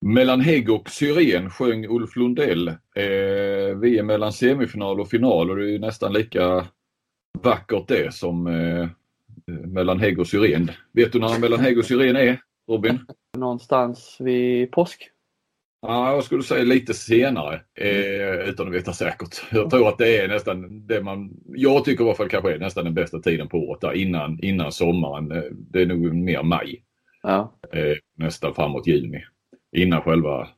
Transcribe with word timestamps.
Mellan 0.00 0.40
Hägg 0.40 0.70
och 0.70 0.90
Syren 0.90 1.50
sjöng 1.50 1.86
Ulf 1.86 2.16
Lundell. 2.16 2.68
Eh, 2.68 2.74
vi 3.80 3.98
är 3.98 4.02
mellan 4.02 4.32
semifinal 4.32 5.00
och 5.00 5.08
final 5.08 5.50
och 5.50 5.56
det 5.56 5.74
är 5.74 5.78
nästan 5.78 6.12
lika 6.12 6.66
vackert 7.42 7.88
det 7.88 8.14
som 8.14 8.46
eh, 8.46 8.88
mellan 9.66 10.00
Hägg 10.00 10.18
och 10.18 10.26
Syren. 10.26 10.70
Vet 10.92 11.12
du 11.12 11.18
när 11.18 11.38
mellan 11.38 11.60
Hägg 11.60 11.78
och 11.78 11.84
Syren 11.84 12.16
är, 12.16 12.40
Robin? 12.68 12.98
Någonstans 13.38 14.16
vid 14.20 14.70
påsk. 14.70 15.10
Ja, 15.82 16.12
jag 16.12 16.24
skulle 16.24 16.42
säga 16.42 16.64
lite 16.64 16.94
senare 16.94 17.60
eh, 17.74 18.48
utan 18.48 18.68
att 18.68 18.74
veta 18.74 18.92
säkert. 18.92 19.42
Jag 19.52 19.70
tror 19.70 19.88
att 19.88 19.98
det 19.98 20.18
är 20.18 20.28
nästan 20.28 20.86
det 20.86 21.02
man, 21.02 21.30
jag 21.46 21.84
tycker 21.84 22.04
i 22.04 22.06
alla 22.06 22.16
fall 22.16 22.28
kanske 22.28 22.54
är 22.54 22.58
nästan 22.58 22.84
den 22.84 22.94
bästa 22.94 23.18
tiden 23.18 23.48
på 23.48 23.58
året 23.58 23.80
där 23.80 23.92
innan, 23.92 24.38
innan 24.42 24.72
sommaren. 24.72 25.32
Eh, 25.32 25.42
det 25.50 25.82
är 25.82 25.86
nog 25.86 26.14
mer 26.14 26.42
maj. 26.42 26.82
Ja. 27.22 27.54
Eh, 27.72 27.96
nästan 28.16 28.54
framåt 28.54 28.86
juni. 28.86 29.24
Innan 29.76 30.02
själva 30.02 30.48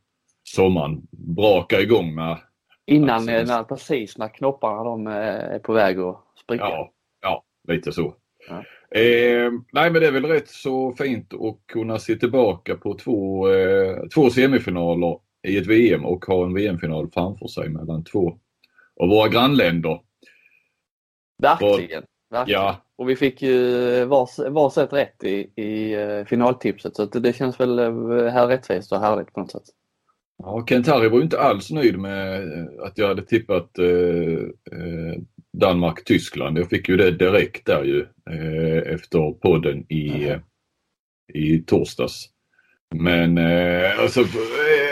sommaren 0.45 1.03
brakar 1.11 1.81
igång 1.81 2.15
med 2.15 2.39
Innan, 2.87 3.11
Alltså, 3.11 3.55
när, 3.55 3.65
precis 3.65 4.19
när 4.19 4.29
knopparna 4.29 4.85
de 4.85 5.07
eh, 5.07 5.15
är 5.15 5.59
på 5.59 5.73
väg 5.73 5.99
att 5.99 6.25
spricka. 6.45 6.65
Ja, 6.65 6.93
ja 7.23 7.45
lite 7.69 7.93
så. 7.93 8.15
Ja. 8.49 8.65
Eh, 9.01 9.53
nej 9.73 9.91
men 9.91 9.95
det 9.95 10.07
är 10.07 10.13
väl 10.13 10.25
rätt 10.25 10.49
så 10.49 10.93
fint 10.93 11.35
att 11.35 11.67
kunna 11.67 11.99
se 11.99 12.17
tillbaka 12.17 12.77
på 12.77 12.95
två, 12.95 13.49
eh, 13.53 14.07
två 14.15 14.31
semifinaler 14.31 15.19
i 15.49 15.59
ett 15.59 15.67
VM 15.67 16.05
och 16.05 16.25
ha 16.25 16.45
en 16.45 16.55
VM-final 16.55 17.11
framför 17.11 17.47
sig 17.47 17.69
mellan 17.69 18.05
två 18.05 18.39
av 19.01 19.09
våra 19.09 19.29
grannländer. 19.29 20.01
Verkligen. 21.43 22.05
Verkligen. 22.33 22.61
Ja, 22.61 22.77
Och 22.97 23.09
vi 23.09 23.17
fick 23.17 23.43
ju 23.43 24.05
vars, 24.05 24.39
varsitt 24.39 24.93
rätt 24.93 25.25
i, 25.25 25.63
i 25.63 25.95
eh, 25.95 26.25
finaltipset 26.25 26.97
så 26.97 27.05
det 27.07 27.33
känns 27.37 27.61
väl 27.61 27.79
eh, 27.79 28.27
här 28.27 28.47
rättvist 28.47 28.93
och 28.93 29.01
härligt 29.01 29.33
på 29.33 29.41
något 29.41 29.53
sätt. 29.53 29.63
ja 30.39 30.65
Kent-Harry 30.69 31.09
var 31.09 31.17
ju 31.19 31.25
inte 31.25 31.41
alls 31.41 31.71
nöjd 31.71 31.99
med 31.99 32.43
eh, 32.59 32.67
att 32.87 32.99
jag 32.99 33.09
hade 33.09 33.23
tippat 33.23 33.79
eh, 33.79 33.87
eh, 34.79 35.17
Danmark-Tyskland. 35.59 36.59
Jag 36.59 36.69
fick 36.71 36.89
ju 36.89 36.97
det 36.97 37.11
direkt 37.11 37.67
där 37.67 37.85
ju 37.85 38.01
eh, 38.31 38.93
efter 38.95 39.33
podden 39.33 39.93
i, 39.93 40.29
eh, 40.29 40.39
i 41.35 41.59
torsdags. 41.67 42.29
Men 42.95 43.39
eh, 43.39 44.01
alltså, 44.01 44.21
eh, 44.21 44.27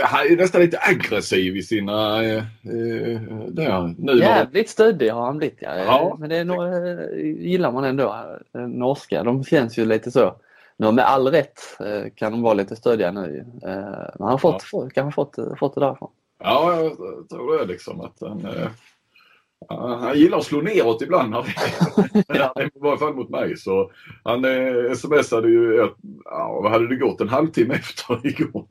han 0.03 0.27
är 0.27 0.37
nästan 0.37 0.61
lite 0.61 0.79
aggressiv 0.81 1.57
i 1.57 1.63
sina... 1.63 2.25
Eh, 2.25 2.37
eh, 2.37 3.21
där, 3.49 3.95
nu 3.99 4.19
Jävligt 4.19 4.69
stöddig 4.69 5.11
har 5.11 5.27
han 5.27 5.39
blivit 5.39 5.59
ja. 5.61 5.77
Ja. 5.77 6.17
Men 6.21 6.29
det 6.29 6.37
är 6.37 6.45
nog, 6.45 6.65
eh, 6.65 7.45
gillar 7.45 7.73
man 7.73 7.85
ändå. 7.85 8.17
eh, 8.55 8.61
Norska, 8.61 9.23
de 9.23 9.45
känns 9.45 9.79
ju 9.79 9.85
lite 9.85 10.11
så. 10.11 10.35
Nu 10.77 10.93
med 10.93 11.05
all 11.05 11.29
rätt 11.29 11.61
kan 12.15 12.33
de 12.33 12.43
vara 12.43 12.55
lite 12.55 12.77
stöddiga 12.77 13.13
nu. 13.13 13.45
Men 13.63 14.13
han 14.19 14.29
har 14.29 14.39
fått, 14.39 14.63
fått, 14.63 14.93
kanske 14.93 15.15
fått, 15.15 15.59
fått 15.59 15.75
det 15.75 15.81
därifrån. 15.81 16.11
Ja, 16.43 16.75
jag 16.75 17.29
tror 17.29 17.59
det 17.59 17.65
liksom 17.65 18.01
att 18.01 18.17
han, 18.21 18.47
ja, 19.69 19.99
han 20.01 20.19
gillar 20.19 20.39
att 20.39 20.45
slå 20.45 20.61
neråt 20.61 21.03
ibland. 21.03 21.31
När 21.31 21.43
det, 22.55 22.65
I 22.65 22.71
varje 22.81 22.99
fall 22.99 23.15
mot 23.15 23.31
mig. 23.31 23.57
Så 23.57 23.91
han 24.25 24.45
eh, 24.45 24.93
smsade 24.95 25.49
ju, 25.49 25.83
ett- 25.85 25.97
ja, 26.25 26.61
vad 26.63 26.73
hade 26.73 26.89
det 26.89 26.97
gått, 26.97 27.21
en 27.21 27.29
halvtimme 27.29 27.75
efter 27.79 28.27
igår. 28.27 28.67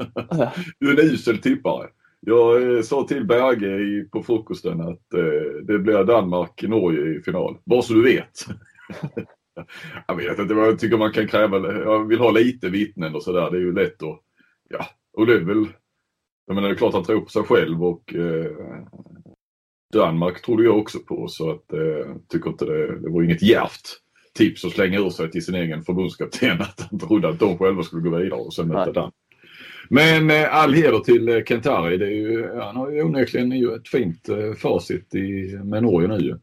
Du 0.79 0.89
är 0.91 0.99
en 0.99 1.11
usel 1.11 1.37
tippare. 1.37 1.87
Jag 2.21 2.75
eh, 2.77 2.81
sa 2.81 3.03
till 3.07 3.25
Berge 3.25 3.79
i, 3.79 4.09
på 4.11 4.23
frukosten 4.23 4.81
att 4.81 5.13
eh, 5.13 5.63
det 5.63 5.79
blir 5.79 6.03
Danmark-Norge 6.03 7.17
i 7.19 7.21
final. 7.21 7.57
Bara 7.65 7.81
så 7.81 7.93
du 7.93 8.03
vet. 8.03 8.45
jag 10.07 10.15
vet 10.15 10.39
inte 10.39 10.53
vad 10.53 10.67
jag 10.67 10.79
tycker 10.79 10.97
man 10.97 11.11
kan 11.11 11.27
kräva. 11.27 11.73
Jag 11.73 12.07
vill 12.07 12.19
ha 12.19 12.31
lite 12.31 12.69
vittnen 12.69 13.15
och 13.15 13.23
sådär. 13.23 13.51
Det 13.51 13.57
är 13.57 13.61
ju 13.61 13.73
lätt 13.73 14.03
att... 14.03 14.19
Ja, 14.69 14.85
och 15.17 15.25
det 15.25 15.33
är 15.33 15.39
väl... 15.39 15.67
Jag 16.45 16.55
menar 16.55 16.67
det 16.69 16.73
är 16.73 16.77
klart 16.77 16.93
han 16.93 17.03
tror 17.03 17.21
på 17.21 17.29
sig 17.29 17.43
själv 17.43 17.83
och 17.83 18.15
eh, 18.15 18.51
Danmark 19.93 20.41
trodde 20.41 20.63
jag 20.63 20.77
också 20.77 20.99
på 20.99 21.27
så 21.27 21.51
att 21.51 21.73
eh, 21.73 22.15
tycker 22.27 22.49
inte 22.49 22.65
det, 22.65 22.99
det 22.99 23.09
var 23.09 23.23
inget 23.23 23.41
djärvt 23.41 23.99
tips 24.33 24.65
att 24.65 24.71
slänga 24.71 24.99
ur 24.99 25.09
sig 25.09 25.31
till 25.31 25.45
sin 25.45 25.55
egen 25.55 25.83
förbundskapten 25.83 26.61
att 26.61 26.87
han 26.89 26.99
trodde 26.99 27.29
att 27.29 27.39
de 27.39 27.57
själva 27.57 27.83
skulle 27.83 28.09
gå 28.09 28.17
vidare 28.17 28.39
och 28.39 28.53
sen 28.53 28.67
möta. 28.67 28.91
Danmark. 28.91 29.13
Men 29.89 30.29
eh, 30.29 30.55
all 30.55 30.73
heder 30.73 30.99
till 30.99 31.29
eh, 31.29 31.43
Kentari. 31.43 31.97
Det 31.97 32.05
är 32.05 32.09
ju, 32.09 32.59
han 32.59 32.75
har 32.75 32.91
ju 32.91 33.03
onekligen 33.03 33.51
ju 33.51 33.75
ett 33.75 33.87
fint 33.87 34.29
eh, 34.29 34.53
facit 34.53 35.15
i, 35.15 35.59
med 35.63 35.83
Norge 35.83 36.07
nu 36.07 36.17
ju. 36.17 36.37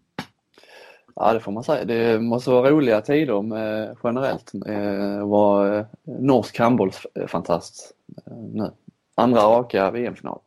Ja 1.16 1.32
det 1.32 1.40
får 1.40 1.52
man 1.52 1.64
säga. 1.64 1.84
Det 1.84 2.20
måste 2.20 2.50
vara 2.50 2.70
roliga 2.70 3.00
tider 3.00 3.42
med, 3.42 3.96
generellt 4.04 4.54
med 4.54 5.22
att 5.22 5.28
vara 5.28 5.78
eh, 5.78 5.86
norsk 6.04 6.58
handbollsfantast 6.58 7.92
eh, 8.26 8.36
nu. 8.52 8.70
Andra 9.14 9.40
raka 9.40 9.90
VM-final. 9.90 10.38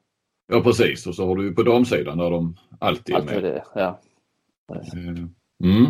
Ja 0.47 0.61
precis 0.61 1.07
och 1.07 1.15
så 1.15 1.27
har 1.27 1.35
du 1.35 1.43
ju 1.43 1.53
på 1.53 1.63
damsidan 1.63 2.17
där 2.17 2.31
de 2.31 2.55
alltid 2.79 3.16
Allt 3.16 3.25
med. 3.25 3.44
det. 3.44 3.63
Ja. 3.75 4.00
Eh, 4.75 5.25
Mm. 5.63 5.85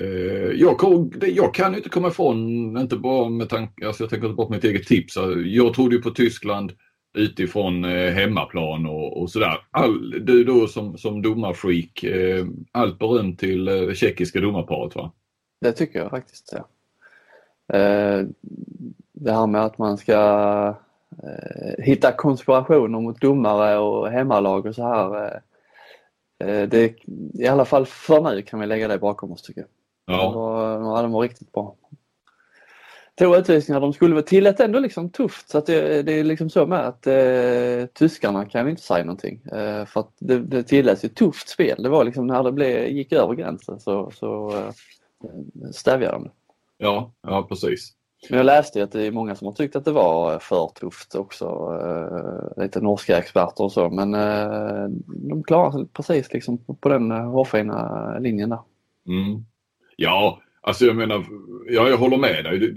Eh, 0.00 0.50
Jag, 0.60 0.78
kom, 0.78 1.10
det- 1.16 1.26
jag 1.30 1.54
kan 1.54 1.74
inte 1.74 1.88
komma 1.88 2.08
ifrån, 2.08 2.38
inte 2.76 2.96
bara 2.96 3.28
med 3.28 3.48
tanke, 3.48 3.86
alltså 3.86 4.02
jag 4.02 4.10
tänker 4.10 4.26
inte 4.26 4.36
bara 4.36 4.46
på 4.46 4.52
mitt 4.52 4.64
eget 4.64 4.86
tips. 4.86 5.14
Jag 5.44 5.74
trodde 5.74 5.94
ju 5.96 6.02
på 6.02 6.10
Tyskland 6.10 6.72
utifrån 7.18 7.84
eh, 7.84 8.12
hemmaplan 8.12 8.86
och, 8.86 9.20
och 9.22 9.30
sådär. 9.30 9.58
All, 9.70 10.10
du 10.10 10.44
då 10.44 10.66
som, 10.66 10.98
som 10.98 11.22
domarfreak, 11.22 12.04
eh, 12.04 12.46
allt 12.72 12.98
beröm 12.98 13.36
till 13.36 13.68
eh, 13.68 13.92
tjeckiska 13.94 14.40
domarparet 14.40 14.94
va? 14.94 15.12
Det 15.60 15.72
tycker 15.72 15.98
jag 15.98 16.10
faktiskt. 16.10 16.54
Ja. 16.56 16.68
Eh, 17.78 18.26
Det 19.12 19.32
här 19.32 19.46
med 19.46 19.64
att 19.64 19.78
man 19.78 19.98
ska 19.98 20.14
eh, 21.22 21.84
hitta 21.84 22.12
konspirationer 22.12 23.00
mot 23.00 23.20
domare 23.20 23.78
och 23.78 24.08
hemmalag 24.10 24.66
och 24.66 24.74
så 24.74 24.82
här. 24.82 25.40
Eh, 26.40 26.68
Det, 26.68 26.94
I 27.34 27.46
alla 27.46 27.64
fall 27.64 27.86
för 27.86 28.20
nu 28.20 28.42
kan 28.42 28.60
vi 28.60 28.66
lägga 28.66 28.88
det 28.88 28.98
bakom 28.98 29.32
oss 29.32 29.42
tycker 29.42 29.60
jag. 29.60 29.68
Ja, 30.16 30.30
var, 30.30 30.70
ja, 30.72 31.02
de 31.02 31.12
var 31.12 31.22
riktigt 31.22 31.52
bra. 31.52 31.76
Två 33.18 33.36
utvisningar, 33.36 33.80
de 33.80 33.92
skulle 33.92 34.14
väl 34.14 34.24
tillät 34.24 34.60
ändå 34.60 34.78
liksom 34.78 35.10
tufft 35.10 35.50
så 35.50 35.58
att 35.58 35.66
det, 35.66 36.02
det 36.02 36.12
är 36.12 36.24
liksom 36.24 36.50
så 36.50 36.66
med 36.66 36.86
att 36.86 37.06
eh, 37.06 37.86
tyskarna 37.92 38.44
kan 38.44 38.68
inte 38.68 38.82
säga 38.82 39.04
någonting. 39.04 39.42
Eh, 39.52 39.84
för 39.84 40.00
att 40.00 40.12
det, 40.18 40.38
det 40.38 40.62
tilläts 40.62 41.04
ju 41.04 41.08
tufft 41.08 41.48
spel. 41.48 41.82
Det 41.82 41.88
var 41.88 42.04
liksom 42.04 42.26
när 42.26 42.42
det 42.42 42.52
blev, 42.52 42.88
gick 42.88 43.12
över 43.12 43.34
gränsen 43.34 43.80
så, 43.80 44.10
så 44.10 44.50
eh, 44.50 44.70
stävjade 45.72 46.12
de 46.12 46.24
det. 46.24 46.30
ja, 46.78 47.12
ja 47.22 47.46
precis. 47.48 47.92
Men 48.28 48.36
jag 48.36 48.46
läste 48.46 48.82
att 48.82 48.92
det 48.92 49.06
är 49.06 49.10
många 49.10 49.34
som 49.34 49.46
har 49.46 49.54
tyckt 49.54 49.76
att 49.76 49.84
det 49.84 49.92
var 49.92 50.38
för 50.38 50.66
tufft 50.80 51.14
också. 51.14 51.44
Eh, 51.82 52.62
lite 52.62 52.80
norska 52.80 53.18
experter 53.18 53.64
och 53.64 53.72
så 53.72 53.90
men 53.90 54.14
eh, 54.14 54.88
de 55.28 55.42
klarar 55.42 55.70
sig 55.70 55.86
precis 55.86 56.32
liksom 56.32 56.58
på, 56.80 56.88
den 56.88 57.10
eh, 57.10 57.30
hårfina 57.30 58.18
linjen 58.18 58.48
där. 58.48 58.60
Mm. 59.08 59.44
Ja, 59.96 60.40
alltså 60.60 60.84
jag 60.84 60.96
menar, 60.96 61.24
ja, 61.68 61.88
jag 61.88 61.96
håller 61.96 62.16
med 62.18 62.44
dig. 62.44 62.58
Det, 62.58 62.74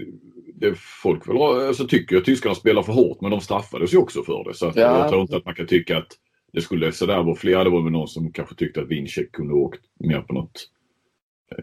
det 0.54 0.78
folk 0.78 1.28
väl 1.28 1.36
alltså, 1.42 1.86
tycker 1.86 2.16
att 2.16 2.24
tyskarna 2.24 2.54
spelar 2.54 2.82
för 2.82 2.92
hårt 2.92 3.20
men 3.20 3.30
de 3.30 3.40
straffades 3.40 3.94
ju 3.94 3.98
också 3.98 4.22
för 4.22 4.44
det. 4.44 4.54
Så 4.54 4.66
att, 4.66 4.76
Ja. 4.76 4.98
jag 4.98 5.08
tror 5.08 5.22
inte 5.22 5.36
att 5.36 5.44
man 5.44 5.54
kan 5.54 5.66
tycka 5.66 5.98
att 5.98 6.08
det 6.52 6.60
skulle 6.60 6.92
sådär 6.92 7.22
vara 7.22 7.36
flera. 7.36 7.64
Det 7.64 7.70
var 7.70 7.82
väl 7.82 7.92
någon 7.92 8.08
som 8.08 8.32
kanske 8.32 8.54
tyckte 8.54 8.80
att 8.80 8.88
Wincheck 8.88 9.32
kunde 9.32 9.54
åkt 9.54 9.80
mer 10.00 10.20
på 10.20 10.34
något 10.34 10.50
eh, 10.50 10.83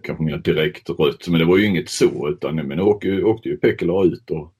kanske 0.04 0.24
mer 0.24 0.38
direkt 0.38 0.90
rött. 0.90 1.28
Men 1.28 1.40
det 1.40 1.46
var 1.46 1.58
ju 1.58 1.66
inget 1.66 1.90
så 1.90 2.30
utan 2.30 2.56
men 2.56 2.80
åkte, 2.80 3.08
ju- 3.08 3.24
åkte 3.24 3.50
ju 3.50 3.58
Pekela 3.58 4.04
ut 4.04 4.30
och 4.32 4.54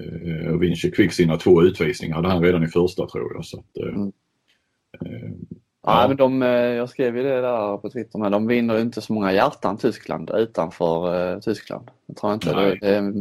eh, 0.00 0.52
och 0.52 0.62
Wincheck 0.62 0.96
fick 0.96 1.12
sina 1.12 1.36
två 1.36 1.62
utvisningar. 1.62 2.16
hade 2.16 2.28
han 2.28 2.42
redan 2.42 2.64
i 2.64 2.66
första 2.66 3.06
tror 3.06 3.32
jag. 3.34 3.44
Så 3.44 3.58
att, 3.58 3.76
eh, 3.76 3.88
Mm. 3.94 4.12
eh, 5.00 5.30
Ja, 5.82 6.02
Ja. 6.02 6.08
men 6.08 6.16
de, 6.16 6.42
eh, 6.42 6.48
jag 6.50 6.88
skrev 6.88 7.16
ju 7.16 7.22
det 7.22 7.40
där 7.40 7.76
på 7.76 7.90
Twitter 7.90 8.18
med. 8.18 8.32
De 8.32 8.46
vinner 8.46 8.74
ju 8.74 8.80
inte 8.80 9.00
så 9.00 9.12
många 9.12 9.32
hjärtan 9.32 9.76
Tyskland 9.78 10.30
utanför 10.34 11.32
eh, 11.34 11.40
Tyskland. 11.40 11.90
Jag 12.06 12.16
tror 12.16 12.34
inte 12.34 12.54
det, 12.54 12.78
Nej. 12.90 13.02
det, 13.02 13.12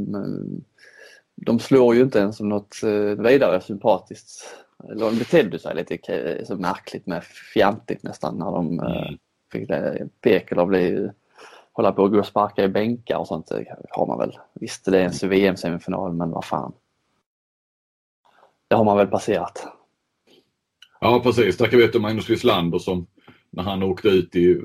De 1.36 1.60
slår 1.60 1.96
ju 1.96 2.02
inte 2.02 2.20
ens 2.20 2.38
som 2.38 2.50
något 2.50 2.76
eh, 2.84 3.24
vidare 3.26 3.62
sympatiskt. 3.62 4.56
De 5.00 5.18
betedde 5.18 5.60
sig 5.60 5.76
lite 5.76 6.46
så 6.48 6.56
märkligt 6.56 7.08
med 7.08 7.24
fjantigt 7.54 8.04
nästan 8.04 8.38
när 8.38 8.52
de 8.52 8.80
Mm. 8.80 9.18
Fick 9.52 9.68
det. 9.68 10.08
Pekel 10.22 10.60
och 10.60 10.68
bli 10.68 11.10
hålla 11.78 11.92
på 11.92 12.04
och 12.04 12.12
gå 12.12 12.20
och 12.20 12.26
sparka 12.26 12.64
i 12.64 12.68
bänkar 12.68 13.18
och 13.18 13.28
sånt. 13.28 13.48
Det 13.48 13.66
har 13.90 14.08
man 14.08 14.18
väl. 14.18 14.38
Visst 14.54 14.86
det 14.86 15.00
är 15.00 15.24
en 15.24 15.30
VM-semifinal 15.30 16.14
men 16.14 16.32
vad 16.32 16.46
fan. 16.46 16.74
Det 18.68 18.76
har 18.76 18.84
man 18.84 18.98
väl 18.98 19.08
passerat. 19.08 19.68
Ja 21.00 21.20
precis, 21.24 21.58
där 21.58 21.66
kan 21.66 21.80
vi 21.80 21.86
veta 21.86 22.00
Magnus 22.00 22.30
Wislander 22.30 22.80
som 22.80 23.08
när 23.50 23.64
han 23.64 23.84
åkte 23.84 24.08
ut 24.08 24.36
i, 24.36 24.62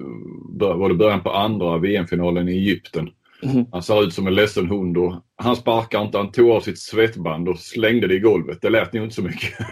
var 0.58 0.88
det 0.88 0.94
början 0.94 1.22
på 1.22 1.30
andra 1.30 1.78
VM-finalen 1.78 2.48
i 2.48 2.52
Egypten. 2.52 3.10
Mhm. 3.42 3.66
Han 3.72 3.82
ser 3.82 4.04
ut 4.04 4.14
som 4.14 4.26
en 4.26 4.34
ledsen 4.34 4.68
hund 4.68 4.98
och 4.98 5.14
han 5.36 5.56
sparkar 5.56 6.02
inte, 6.02 6.18
han 6.18 6.32
tog 6.32 6.50
av 6.50 6.60
sitt 6.60 6.78
svettband 6.78 7.48
och 7.48 7.58
slängde 7.58 8.06
det 8.06 8.14
i 8.14 8.20
golvet. 8.20 8.58
Det 8.60 8.70
lät 8.70 8.92
nog 8.92 9.04
inte 9.04 9.14
så 9.14 9.22
mycket. 9.22 9.52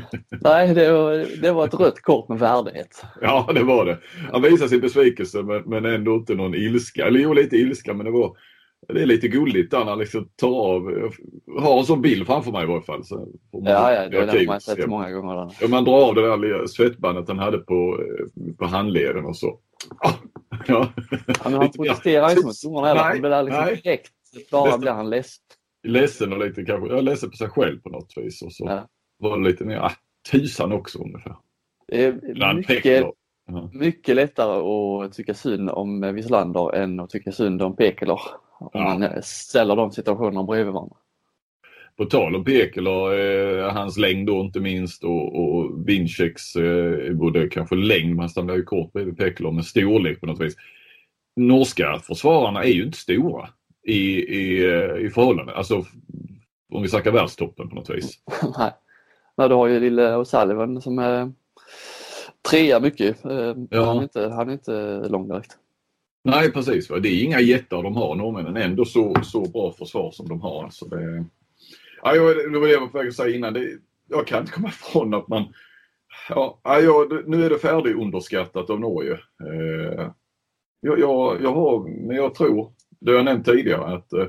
Nej, 0.40 0.74
det 0.74 0.92
var, 0.92 1.42
det 1.42 1.52
var 1.52 1.64
ett 1.64 1.74
rött 1.74 2.02
kort 2.02 2.28
med 2.28 2.38
värdighet. 2.38 3.04
ja 3.20 3.50
det 3.54 3.62
var 3.62 3.84
det. 3.84 3.98
Han 4.32 4.42
visade 4.42 4.68
sin 4.68 4.80
besvikelse 4.80 5.42
men, 5.42 5.62
men 5.62 5.84
ändå 5.84 6.14
inte 6.14 6.34
någon 6.34 6.54
ilska. 6.54 7.06
Eller 7.06 7.20
jo 7.20 7.32
lite 7.32 7.56
ilska 7.56 7.94
men 7.94 8.06
det 8.06 8.12
var 8.12 8.36
det 8.88 9.02
är 9.02 9.06
lite 9.06 9.28
gulligt 9.28 9.70
där 9.70 9.78
när 9.78 9.90
han 9.90 9.98
liksom 9.98 10.28
tar 10.36 10.48
av, 10.48 11.12
har 11.60 11.78
en 11.78 11.84
sån 11.84 12.02
bild 12.02 12.26
framför 12.26 12.52
mig 12.52 12.62
i 12.62 12.66
varje 12.66 12.82
fall. 12.82 13.04
Så 13.04 13.28
ja, 13.50 13.92
ja, 13.92 14.08
det 14.08 14.18
har 14.18 14.46
man 14.46 14.60
sett 14.60 14.86
många 14.86 15.10
gånger. 15.10 15.34
Där. 15.36 15.56
Ja, 15.60 15.68
man 15.68 15.84
drar 15.84 16.08
av 16.08 16.14
det 16.14 16.22
där 16.22 16.66
svettbandet 16.66 17.28
han 17.28 17.38
hade 17.38 17.58
på, 17.58 18.00
på 18.58 18.66
handleden 18.66 19.24
och 19.24 19.36
så. 19.36 19.58
Ja. 20.02 20.14
ja 20.66 20.92
men 21.44 21.54
han 21.54 21.70
protesterar 21.70 22.30
inte 22.30 22.46
mot 22.46 22.62
domarna 22.62 22.86
heller. 22.86 23.02
Han 23.02 23.20
blir 23.20 23.30
där 23.30 23.42
liksom 23.42 23.64
nej. 23.64 23.80
direkt, 23.84 24.12
bara 24.50 24.78
blir 24.78 24.90
han 24.90 25.10
ledsen. 25.10 25.42
Ledsen 25.88 26.32
och 26.32 26.38
lite 26.38 26.64
kanske, 26.64 26.94
jag 26.94 27.04
ledsen 27.04 27.30
på 27.30 27.36
sig 27.36 27.48
själv 27.48 27.80
på 27.80 27.88
något 27.88 28.12
vis. 28.16 28.42
Och 28.42 28.52
så 28.52 28.64
ja. 28.64 28.88
Var 29.22 29.38
det 29.38 29.44
lite 29.44 29.64
mer, 29.64 29.76
ah, 29.76 29.92
tusan 30.30 30.72
också 30.72 30.98
ungefär. 30.98 31.36
Det 31.88 32.04
är 32.04 32.54
mycket, 32.54 33.06
mycket 33.72 34.16
lättare 34.16 34.60
att 35.06 35.12
tycka 35.12 35.34
synd 35.34 35.70
om 35.70 36.14
Wislander 36.14 36.74
än 36.74 37.00
att 37.00 37.10
tycka 37.10 37.32
synd 37.32 37.62
om 37.62 37.76
Pekeler. 37.76 38.20
Om 38.58 38.70
ja. 38.72 38.98
man 38.98 39.22
ställer 39.22 39.76
de 39.76 39.92
situationerna 39.92 40.42
bredvid 40.42 40.72
varandra. 40.72 40.96
På 41.96 42.04
tal 42.04 42.36
om 42.36 42.44
Pekeler, 42.44 43.18
eh, 43.18 43.72
hans 43.72 43.98
längd 43.98 44.26
då 44.26 44.40
inte 44.40 44.60
minst 44.60 45.04
och, 45.04 45.42
och 45.42 45.88
Vincheks 45.88 46.56
eh, 46.56 47.12
både 47.12 47.48
kanske 47.48 47.74
längd, 47.74 48.08
men 48.08 48.18
han 48.18 48.28
stannar 48.28 48.54
ju 48.54 48.62
kort 48.62 48.92
bredvid 48.92 49.16
Pekeler, 49.16 49.50
med 49.50 49.64
storlek 49.64 50.20
på 50.20 50.26
något 50.26 50.40
vis. 50.40 50.56
Norska 51.36 51.98
försvararna 52.02 52.64
är 52.64 52.72
ju 52.72 52.84
inte 52.84 52.98
stora 52.98 53.48
i, 53.86 53.98
i, 54.18 54.64
eh, 54.64 55.06
i 55.06 55.10
förhållande, 55.10 55.54
alltså 55.54 55.84
om 56.72 56.82
vi 56.82 56.88
snackar 56.88 57.12
världstoppen 57.12 57.68
på 57.68 57.74
något 57.74 57.90
vis. 57.90 58.18
Nej, 58.58 58.72
Nej 59.36 59.48
du 59.48 59.54
har 59.54 59.66
ju 59.66 59.80
lille 59.80 60.16
O'Sullivan 60.16 60.80
som 60.80 60.98
är 60.98 61.32
trea 62.50 62.80
mycket. 62.80 63.24
Eh, 63.24 63.54
ja. 63.70 63.84
Han, 63.84 63.98
är 63.98 64.02
inte, 64.02 64.28
han 64.28 64.48
är 64.48 64.52
inte 64.52 65.08
lång 65.08 65.28
direkt. 65.28 65.58
Nej 66.24 66.52
precis, 66.52 66.88
det 66.88 67.08
är 67.08 67.24
inga 67.24 67.40
jättar 67.40 67.82
de 67.82 67.96
har 67.96 68.14
norrmännen, 68.14 68.56
ändå 68.56 68.84
så, 68.84 69.14
så 69.22 69.40
bra 69.40 69.72
försvar 69.72 70.10
som 70.10 70.28
de 70.28 70.40
har. 70.40 70.68
Så 70.70 70.88
det, 70.88 71.24
ja, 72.02 72.12
det 72.12 72.58
var 72.58 72.66
det 72.66 72.72
jag 72.72 72.80
var 72.80 72.88
på 72.88 72.98
väg 72.98 73.08
att 73.08 73.14
säga 73.14 73.36
innan. 73.36 73.54
Det, 73.54 73.68
jag 74.08 74.26
kan 74.26 74.40
inte 74.40 74.52
komma 74.52 74.68
ifrån 74.68 75.14
att 75.14 75.28
man... 75.28 75.44
Ja, 76.28 76.60
ja, 76.64 77.08
nu 77.26 77.44
är 77.44 77.50
det 77.50 77.58
färdigunderskattat 77.58 78.70
av 78.70 78.80
Norge. 78.80 79.12
Eh, 79.12 80.10
jag, 80.80 80.98
jag, 80.98 81.42
jag 81.42 81.52
har, 81.52 82.06
men 82.06 82.16
jag 82.16 82.34
tror, 82.34 82.72
det 83.00 83.10
har 83.10 83.16
jag 83.16 83.24
nämnt 83.24 83.46
tidigare, 83.46 83.94
att 83.94 84.12
eh, 84.12 84.26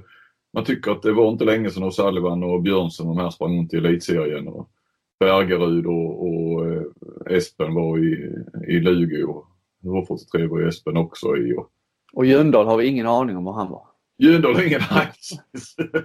man 0.54 0.64
tycker 0.64 0.92
att 0.92 1.02
det 1.02 1.12
var 1.12 1.30
inte 1.30 1.46
länge 1.46 1.70
sedan 1.70 1.84
O'Sullivan 1.84 2.44
och 2.44 2.62
Björnsson 2.62 3.08
de 3.08 3.18
här 3.18 3.30
sprang 3.30 3.58
runt 3.58 3.74
i 3.74 3.78
elitserien. 3.78 4.48
Och 4.48 4.70
Bergerud 5.20 5.86
och, 5.86 6.28
och 6.28 6.72
eh, 6.72 6.84
Espen 7.38 7.74
var 7.74 7.98
i, 7.98 8.12
i 8.68 9.24
och 9.24 9.48
H43 9.84 10.48
var 10.48 10.60
ju 10.60 10.68
Espen 10.68 10.98
också 10.98 11.38
i. 11.38 11.54
Och, 11.54 11.70
och 12.14 12.26
Jöndal 12.26 12.68
har 12.68 12.78
vi 12.78 12.86
ingen 12.86 13.08
aning 13.08 13.38
om 13.38 13.44
var 13.44 13.54
han 13.54 13.72
var. 13.72 13.88
Jöndal 14.18 14.56
har 14.56 14.64
ingen 14.64 14.82
aning. 14.90 15.12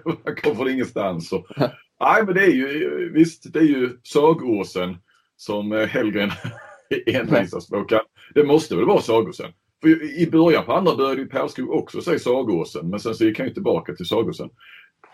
Han 0.25 0.37
kom 0.37 0.57
från 0.57 0.71
ingenstans. 0.71 1.33
Och, 1.33 1.47
nej 2.01 2.25
men 2.27 2.35
det 2.35 2.45
är 2.45 2.53
ju 2.53 3.13
visst 3.15 3.53
det 3.53 3.59
är 3.59 3.65
ju 3.65 3.99
Sagåsen 4.03 4.97
som 5.37 5.73
eh, 5.73 5.87
Hellgren 5.87 6.31
envisas 7.07 7.71
med. 7.71 8.01
Det 8.35 8.45
måste 8.45 8.77
väl 8.77 8.85
vara 8.87 9.01
Sagåsen? 9.01 9.53
För 9.83 10.19
I 10.21 10.31
början 10.31 10.65
på 10.65 10.73
andra 10.73 10.97
började 10.97 11.21
ju 11.21 11.29
Perskog 11.29 11.71
också 11.71 12.01
säga 12.01 12.19
Sagåsen 12.19 12.91
men 12.91 13.01
sen 13.01 13.15
så 13.15 13.25
gick 13.25 13.39
han 13.39 13.49
ju 13.49 13.55
tillbaka 13.55 13.95
till 13.95 14.07
Sagåsen. 14.07 14.51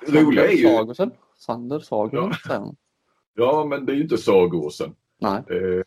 Roliga 0.08 0.47
är 0.47 0.52
ju... 0.52 0.67
Sagåsen? 0.67 1.11
Sander 1.38 1.81
Sagåsen? 1.81 2.32
Ja. 2.49 2.75
Ja 3.35 3.67
men 3.71 3.87
det 3.87 3.93
är 3.93 3.97
ju 3.97 4.03
inte 4.03 4.19
Sagåsen. 4.19 4.95
Nej. 5.21 5.43
Eh, 5.51 5.83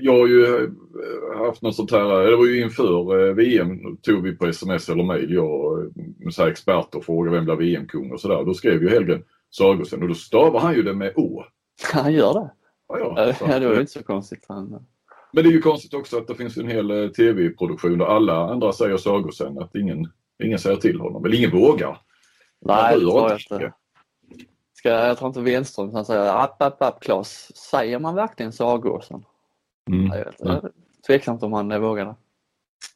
jag 0.00 0.12
har 0.12 0.26
ju 0.26 0.44
eh, 0.44 1.46
haft 1.46 1.62
något 1.62 1.76
sånt 1.76 1.90
här, 1.90 2.30
det 2.30 2.36
var 2.36 2.46
ju 2.46 2.62
inför 2.62 3.28
eh, 3.28 3.34
VM 3.34 3.96
tog 3.96 4.22
vi 4.22 4.32
på 4.32 4.46
sms 4.46 4.88
eller 4.88 5.04
mail, 5.04 5.32
jag 5.32 5.92
med 6.18 6.34
så 6.34 6.46
experter 6.46 7.00
frågade 7.00 7.36
vem 7.36 7.44
blir 7.44 7.56
VM-kung 7.56 8.12
och 8.12 8.20
sådär. 8.20 8.44
Då 8.44 8.54
skrev 8.54 8.82
ju 8.82 8.88
Helgen 8.88 9.24
Sagosen 9.50 10.02
och 10.02 10.08
då 10.08 10.14
stavar 10.14 10.60
han 10.60 10.74
ju 10.74 10.82
det 10.82 10.94
med 10.94 11.12
Å. 11.16 11.44
Han 11.92 12.12
gör 12.12 12.34
det? 12.34 12.50
Ja, 12.88 12.98
ja. 12.98 13.34
ja 13.40 13.58
det 13.58 13.68
var 13.68 13.80
inte 13.80 13.92
så 13.92 14.02
konstigt. 14.02 14.44
Han... 14.48 14.86
Men 15.32 15.44
det 15.44 15.50
är 15.50 15.52
ju 15.52 15.60
konstigt 15.60 15.94
också 15.94 16.18
att 16.18 16.26
det 16.26 16.34
finns 16.34 16.56
en 16.56 16.68
hel 16.68 17.12
tv-produktion 17.16 17.98
där 17.98 18.06
alla 18.06 18.50
andra 18.50 18.72
säger 18.72 18.96
Sagosen, 18.96 19.58
att 19.58 19.74
ingen, 19.74 20.08
ingen 20.44 20.58
säger 20.58 20.76
till 20.76 21.00
honom, 21.00 21.24
eller 21.24 21.36
ingen 21.36 21.50
vågar. 21.50 21.98
Nej, 22.60 22.94
det 22.94 23.00
tror 23.00 23.30
jag 23.30 23.38
inte 23.38 23.72
ska, 24.82 24.88
jag 24.88 25.18
tror 25.18 25.28
inte 25.28 25.40
Wenström 25.40 25.94
han 25.94 26.04
säger 26.04 26.44
app, 26.44 26.62
app, 26.62 26.82
app 26.82 27.02
Klas, 27.02 27.56
säger 27.56 27.98
man 27.98 28.14
verkligen 28.14 28.52
Sagåsen? 28.52 29.24
Mm. 29.90 30.06
Jag 30.06 30.24
vet, 30.24 30.34
ja. 30.38 30.62
Tveksamt 31.06 31.42
om 31.42 31.52
han 31.52 31.80
vågar 31.80 32.04
det. 32.04 32.14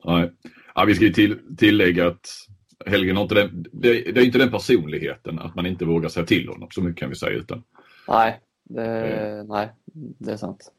Nej. 0.05 0.31
Ja, 0.75 0.85
vi 0.85 0.95
ska 0.95 1.05
ju 1.05 1.13
till, 1.13 1.57
tillägga 1.57 2.07
att 2.07 2.29
Helgen 2.87 3.17
har 3.17 3.23
inte 3.23 3.35
den, 3.35 3.67
det, 3.73 4.13
det, 4.13 4.21
är 4.21 4.25
inte 4.25 4.39
den 4.39 4.51
personligheten 4.51 5.39
att 5.39 5.55
man 5.55 5.67
inte 5.67 5.85
vågar 5.85 6.09
säga 6.09 6.27
till 6.27 6.49
honom, 6.49 6.69
så 6.71 6.83
mycket 6.83 7.01
kan 7.01 7.09
vi 7.09 7.17
säga. 7.17 7.39
Utan, 7.39 7.63
nej, 8.09 8.41
det, 8.65 9.07
eh. 9.07 9.45
nej, 9.45 9.69
det 10.19 10.33
är 10.33 10.37
sant. 10.37 10.73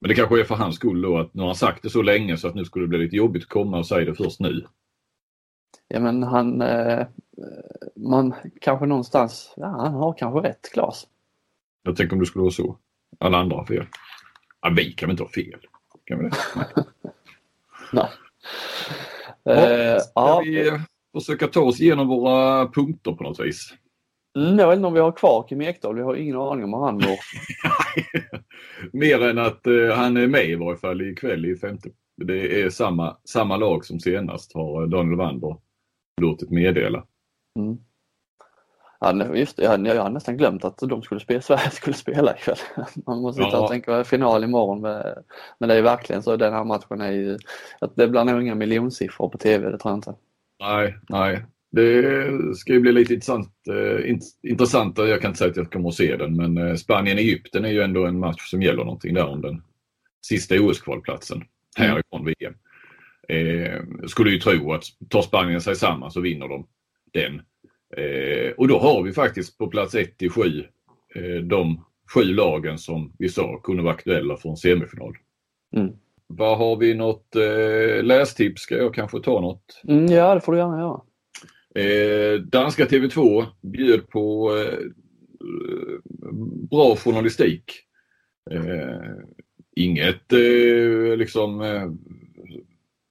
Men 0.00 0.08
det 0.08 0.14
kanske 0.14 0.40
är 0.40 0.44
för 0.44 0.54
hans 0.54 0.76
skull 0.76 1.02
då 1.02 1.18
att 1.18 1.34
nu 1.34 1.40
har 1.40 1.48
han 1.48 1.56
sagt 1.56 1.82
det 1.82 1.90
så 1.90 2.02
länge 2.02 2.36
så 2.36 2.48
att 2.48 2.54
nu 2.54 2.64
skulle 2.64 2.84
det 2.84 2.88
bli 2.88 2.98
lite 2.98 3.16
jobbigt 3.16 3.42
att 3.42 3.48
komma 3.48 3.78
och 3.78 3.86
säga 3.86 4.04
det 4.04 4.14
först 4.14 4.40
nu. 4.40 4.64
Ja 5.88 6.00
men 6.00 6.22
han, 6.22 6.62
eh, 6.62 7.06
man 7.96 8.34
kanske 8.60 8.86
någonstans, 8.86 9.54
ja 9.56 9.66
han 9.66 9.94
har 9.94 10.12
kanske 10.12 10.48
rätt 10.48 10.72
Klas. 10.72 11.06
Jag 11.82 11.96
tänker 11.96 12.16
om 12.16 12.20
det 12.20 12.26
skulle 12.26 12.42
vara 12.42 12.52
så. 12.52 12.78
Alla 13.18 13.38
andra 13.38 13.56
har 13.56 13.64
fel. 13.64 13.86
Ja, 14.62 14.72
vi 14.76 14.92
kan 14.92 15.06
väl 15.06 15.12
inte 15.14 15.22
ha 15.22 15.30
fel? 15.30 15.60
Kan 16.04 16.18
vi 16.18 16.24
det? 16.24 16.36
Nej. 16.54 16.66
Nej. 19.44 19.94
Uh, 19.94 19.98
ska 19.98 20.40
vi 20.40 20.80
försöka 21.12 21.46
ta 21.46 21.60
oss 21.60 21.80
igenom 21.80 22.08
våra 22.08 22.68
punkter 22.68 23.12
på 23.12 23.24
något 23.24 23.40
vis? 23.40 23.74
Mm, 24.38 24.58
jag 24.58 24.68
vet 24.68 24.76
inte 24.76 24.86
om 24.86 24.94
vi 24.94 25.00
har 25.00 25.12
kvar 25.12 25.46
Kim 25.48 25.60
Ekdahl. 25.60 25.96
Vi 25.96 26.02
har 26.02 26.14
ingen 26.14 26.36
aning 26.36 26.64
om 26.64 26.70
var 26.70 26.86
han 26.86 26.98
går. 26.98 27.18
Mer 28.92 29.22
än 29.22 29.38
att 29.38 29.66
uh, 29.66 29.92
han 29.92 30.16
är 30.16 30.26
med 30.26 30.48
i 30.48 30.54
varje 30.54 30.78
fall 30.78 31.02
ikväll 31.02 31.46
i 31.46 31.56
femte. 31.56 31.88
Det 32.16 32.62
är 32.62 32.70
samma, 32.70 33.16
samma 33.24 33.56
lag 33.56 33.84
som 33.84 34.00
senast 34.00 34.54
har 34.54 34.86
Daniel 34.86 35.16
Wander 35.16 35.56
låtit 36.20 36.50
meddela. 36.50 37.04
Mm. 37.58 37.78
Ja, 39.00 39.36
just 39.36 39.56
det, 39.56 39.64
jag, 39.64 39.86
jag 39.86 40.02
har 40.02 40.10
nästan 40.10 40.36
glömt 40.36 40.64
att 40.64 40.78
de 40.78 41.02
skulle 41.02 41.20
spela, 41.20 41.40
Sverige 41.42 41.70
skulle 41.70 41.96
spela 41.96 42.36
ikväll. 42.36 42.56
Man 43.06 43.20
måste 43.20 43.42
sitta 43.42 43.56
ja. 43.56 43.62
och 43.62 43.70
tänka 43.70 44.04
final 44.04 44.44
imorgon. 44.44 44.80
Med, 44.80 45.24
men 45.58 45.68
det 45.68 45.74
är 45.74 45.82
verkligen 45.82 46.22
så 46.22 46.36
den 46.36 46.52
här 46.52 46.64
matchen 46.64 47.00
är 47.00 47.12
ju, 47.12 47.38
att 47.80 47.96
det 47.96 48.08
blir 48.08 48.24
nog 48.24 48.42
inga 48.42 48.54
miljonsiffror 48.54 49.28
på 49.28 49.38
TV, 49.38 49.70
det 49.70 49.78
tror 49.78 49.92
jag 49.92 49.98
inte. 49.98 50.14
Nej, 50.60 50.94
nej. 51.08 51.44
Det 51.70 52.56
ska 52.56 52.72
ju 52.72 52.80
bli 52.80 52.92
lite 52.92 53.14
intressant. 53.14 53.52
Eh, 53.70 54.16
intressant. 54.50 54.98
Jag 54.98 55.20
kan 55.20 55.30
inte 55.30 55.38
säga 55.38 55.50
att 55.50 55.56
jag 55.56 55.72
kommer 55.72 55.88
att 55.88 55.94
se 55.94 56.16
den 56.16 56.36
men 56.36 56.58
eh, 56.58 56.74
Spanien-Egypten 56.74 57.64
är 57.64 57.68
ju 57.68 57.80
ändå 57.80 58.06
en 58.06 58.18
match 58.18 58.50
som 58.50 58.62
gäller 58.62 58.84
någonting 58.84 59.14
där 59.14 59.26
om 59.26 59.40
den 59.40 59.62
sista 60.26 60.54
OS-kvalplatsen 60.54 61.42
härifrån 61.76 62.20
mm. 62.20 62.34
VM. 62.38 62.54
Eh, 63.28 63.82
skulle 64.06 64.30
ju 64.30 64.38
tro 64.38 64.72
att 64.72 64.84
tar 65.08 65.22
Spanien 65.22 65.60
sig 65.60 65.76
samman 65.76 66.10
så 66.10 66.20
vinner 66.20 66.48
de 66.48 66.66
den. 67.12 67.42
Eh, 67.96 68.52
och 68.56 68.68
då 68.68 68.78
har 68.78 69.02
vi 69.02 69.12
faktiskt 69.12 69.58
på 69.58 69.66
plats 69.66 69.94
1 69.94 70.18
till 70.18 70.30
7 70.30 70.40
eh, 71.14 71.42
de 71.42 71.84
sju 72.14 72.22
lagen 72.22 72.78
som 72.78 73.12
vi 73.18 73.28
sa 73.28 73.60
kunde 73.60 73.82
vara 73.82 73.94
aktuella 73.94 74.36
för 74.36 74.48
en 74.48 74.56
semifinal. 74.56 75.14
Mm. 75.76 75.92
Vad 76.26 76.58
Har 76.58 76.76
vi 76.76 76.94
något 76.94 77.36
eh, 77.36 78.02
lästips? 78.02 78.62
Ska 78.62 78.76
jag 78.76 78.94
kanske 78.94 79.20
ta 79.20 79.40
något? 79.40 79.82
Mm, 79.88 80.06
ja, 80.06 80.34
det 80.34 80.40
får 80.40 80.52
du 80.52 80.58
gärna 80.58 80.80
göra. 80.80 81.00
Eh, 81.74 82.40
danska 82.40 82.84
TV2 82.84 83.44
bjöd 83.62 84.08
på 84.08 84.56
eh, 84.56 84.78
bra 86.70 86.96
journalistik. 86.96 87.64
Eh, 88.50 89.14
inget 89.76 90.32
eh, 90.32 91.16
liksom 91.16 91.60
eh, 91.60 91.90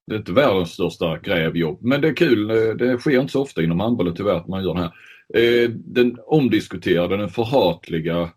det 0.07 0.15
är 0.15 0.19
inte 0.19 0.31
världens 0.31 0.71
största 0.71 1.17
grävjobb, 1.17 1.77
men 1.81 2.01
det 2.01 2.07
är 2.07 2.15
kul. 2.15 2.47
Det 2.77 2.97
sker 2.97 3.19
inte 3.19 3.31
så 3.31 3.41
ofta 3.41 3.63
inom 3.63 3.79
handbollen 3.79 4.15
tyvärr 4.15 4.35
att 4.35 4.47
man 4.47 4.63
gör 4.63 4.73
det 4.73 4.79
här. 4.79 4.91
Eh, 5.33 5.69
den 5.69 6.19
omdiskuterade, 6.25 7.17
den 7.17 7.29
förhatliga 7.29 8.29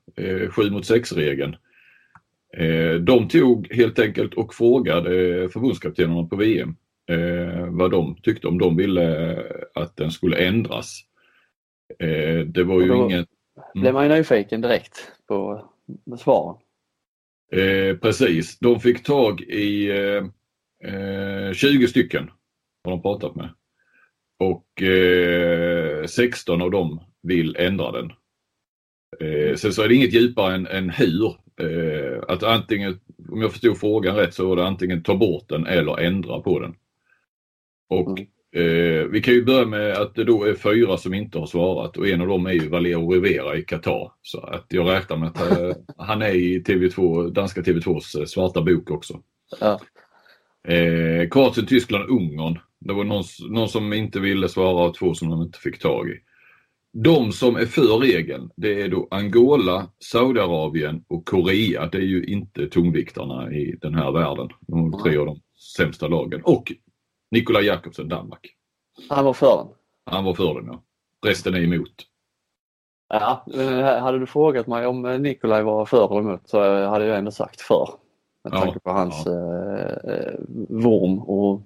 7 0.51 0.63
eh, 0.63 0.73
mot 0.73 0.85
6-regeln. 0.85 1.57
Eh, 2.57 2.95
de 2.95 3.29
tog 3.29 3.73
helt 3.73 3.99
enkelt 3.99 4.35
och 4.35 4.55
frågade 4.55 5.11
förbundskaptenerna 5.49 6.29
på 6.29 6.37
VM 6.37 6.77
vad 7.69 7.91
de 7.91 8.17
tyckte 8.23 8.47
om 8.47 8.59
de 8.59 8.77
ville 8.77 9.37
att 9.75 9.97
den 9.97 10.11
skulle 10.11 10.37
ändras. 10.37 11.01
Det 12.47 12.65
var 12.65 12.81
ju 12.81 12.97
inget... 12.97 13.29
Mm. 13.75 13.83
blev 13.83 13.95
man 13.95 14.11
ju 14.11 14.17
nyfiken 14.17 14.61
direkt 14.61 15.13
på 15.29 15.65
svaren. 16.19 16.57
precis, 18.01 18.59
de 18.59 18.81
fick 18.81 19.03
tag 19.05 19.41
i 19.41 19.87
20 19.87 20.31
eh, 20.87 21.87
stycken 21.89 22.31
har 22.85 22.91
de 22.91 23.03
pratat 23.03 23.35
med. 23.35 23.49
Och 24.39 24.83
eh, 24.83 26.07
16 26.07 26.63
av 26.63 26.71
dem 26.71 27.01
vill 27.23 27.57
ändra 27.57 27.93
den. 27.93 28.13
Eh, 29.21 29.57
sen 29.57 29.73
så 29.73 29.83
är 29.83 29.89
det 29.89 29.95
inget 29.95 30.15
djupare 30.15 30.55
än, 30.55 30.67
än 30.67 30.91
hur. 30.91 31.37
Eh, 31.61 32.23
att 32.29 32.43
antingen, 32.43 33.01
om 33.29 33.43
jag 33.43 33.53
förstod 33.53 33.79
frågan 33.79 34.17
rätt, 34.17 34.35
så 34.35 34.49
var 34.49 34.57
det 34.57 34.67
antingen 34.67 35.03
ta 35.03 35.17
bort 35.17 35.49
den 35.49 35.67
eller 35.67 35.99
ändra 35.99 36.41
på 36.41 36.61
den. 36.61 36.75
Och 37.89 38.19
mm. 38.19 38.27
Eh, 38.57 39.05
vi 39.05 39.23
kan 39.23 39.35
ju 39.35 39.45
börja 39.45 39.67
med 39.67 39.93
att 39.93 40.15
det 40.15 40.25
då 40.25 40.45
är 40.45 40.55
fyra 40.55 40.97
som 40.97 41.15
inte 41.15 41.39
har 41.39 41.47
svarat 41.47 41.97
och 41.97 42.09
en 42.09 42.21
av 42.21 42.27
dem 42.27 42.47
är 42.47 42.53
ju 42.53 42.69
Valero 42.69 43.11
Rivera 43.11 43.57
i 43.57 43.63
Qatar. 43.63 44.13
Så 44.23 44.41
att 44.41 44.67
jag 44.69 44.89
räknar 44.89 45.17
med 45.17 45.29
att 45.29 45.51
eh, 45.51 45.73
han 45.97 46.23
är 46.23 46.35
i 46.35 46.63
TV2, 46.63 47.31
danska 47.31 47.61
TV2s 47.61 48.19
eh, 48.19 48.25
svarta 48.25 48.63
bok 48.63 48.91
också. 48.91 49.21
Ja. 49.61 49.81
Eh, 50.67 51.29
Kroatien, 51.29 51.67
Tyskland, 51.67 52.11
Ungern. 52.11 52.59
Det 52.81 52.93
var 52.93 53.05
någon, 53.05 53.25
någon 53.49 53.69
som 53.69 53.93
inte 53.93 54.21
ville 54.21 54.49
svara 54.49 54.89
och 54.89 54.95
två 54.95 55.15
som 55.15 55.31
de 55.31 55.43
inte 55.43 55.59
fick 55.59 55.79
tag 55.79 56.09
i. 56.09 56.21
De 56.93 57.33
som 57.33 57.57
är 57.57 57.67
för 57.67 57.99
regeln, 57.99 58.51
det 58.57 58.83
är 58.83 58.89
då 58.89 59.09
Angola, 59.11 59.91
Saudiarabien 59.99 61.05
och 61.09 61.27
Korea. 61.29 61.87
Det 61.87 61.99
är 61.99 62.03
ju 62.03 62.25
inte 62.25 62.69
tungviktarna 62.69 63.53
i 63.53 63.77
den 63.81 63.95
här 63.95 64.13
världen. 64.13 64.49
De 64.61 64.95
är 64.95 64.99
tre 64.99 65.17
av 65.17 65.27
de 65.27 65.41
sämsta 65.77 66.09
lagen. 66.09 66.41
Och 66.45 66.73
Nikola 67.31 67.61
Jakobsen, 67.61 68.09
Danmark. 68.09 68.55
Han 69.09 69.25
var 69.25 69.33
för 69.33 69.57
den. 69.57 69.67
Han 70.15 70.25
var 70.25 70.35
för 70.35 70.55
den 70.55 70.67
ja. 70.67 70.83
Resten 71.27 71.55
är 71.55 71.61
emot. 71.61 72.07
Ja, 73.09 73.45
eh, 73.55 74.03
hade 74.03 74.19
du 74.19 74.27
frågat 74.27 74.67
mig 74.67 74.87
om 74.87 75.03
Nikolaj 75.03 75.63
var 75.63 75.87
för 75.87 76.11
eller 76.11 76.21
emot 76.21 76.49
så 76.49 76.87
hade 76.87 77.07
jag 77.07 77.19
ändå 77.19 77.31
sagt 77.31 77.61
för. 77.61 77.89
Med 78.47 78.59
Ja, 78.59 78.61
tanke 78.65 78.79
på 78.81 78.91
hans 78.91 79.27
eh, 79.27 80.13
eh, 80.15 80.35
vorm 80.69 81.19
och 81.19 81.63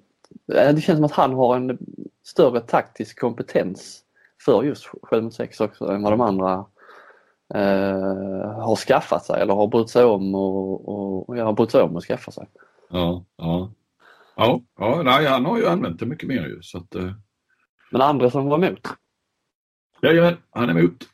det 0.47 0.83
känns 0.83 0.97
som 0.97 1.05
att 1.05 1.13
han 1.13 1.33
har 1.33 1.57
en 1.57 1.79
större 2.23 2.61
taktisk 2.61 3.21
kompetens 3.21 4.03
för 4.45 4.63
just 4.63 4.87
7 5.03 5.21
mot 5.21 5.35
6 5.35 5.61
också 5.61 5.85
än 5.93 6.03
vad 6.03 6.13
de 6.13 6.21
andra 6.21 6.65
eh, 7.55 8.51
har 8.61 8.77
skaffat 8.77 9.25
sig 9.25 9.41
eller 9.43 9.55
har 9.55 9.67
brytt 9.67 9.91
sig 9.91 10.05
om 10.05 10.35
och, 10.35 10.89
och, 10.89 11.29
och 11.29 11.37
har 11.37 11.53
brytt 11.53 11.71
sig 11.71 11.83
om 11.83 11.97
att 11.97 12.05
skaffa 12.05 12.31
sig. 12.31 12.49
Ja, 12.91 13.25
ja. 13.37 13.71
Ja, 14.37 14.61
ja 14.79 15.03
nej, 15.03 15.27
han 15.27 15.45
har 15.45 15.59
ju 15.59 15.67
använt 15.67 16.01
det 16.01 16.07
mycket 16.07 16.29
mer 16.29 16.47
ju. 16.47 16.63
Så 16.63 16.79
att, 16.79 16.95
eh, 16.95 17.13
Men 17.91 18.01
andra 18.01 18.31
som 18.31 18.47
var 18.49 18.65
emot? 18.65 18.81
jajamän, 20.03 20.37
han 20.51 20.69
är 20.71 20.79
emot. 20.79 21.09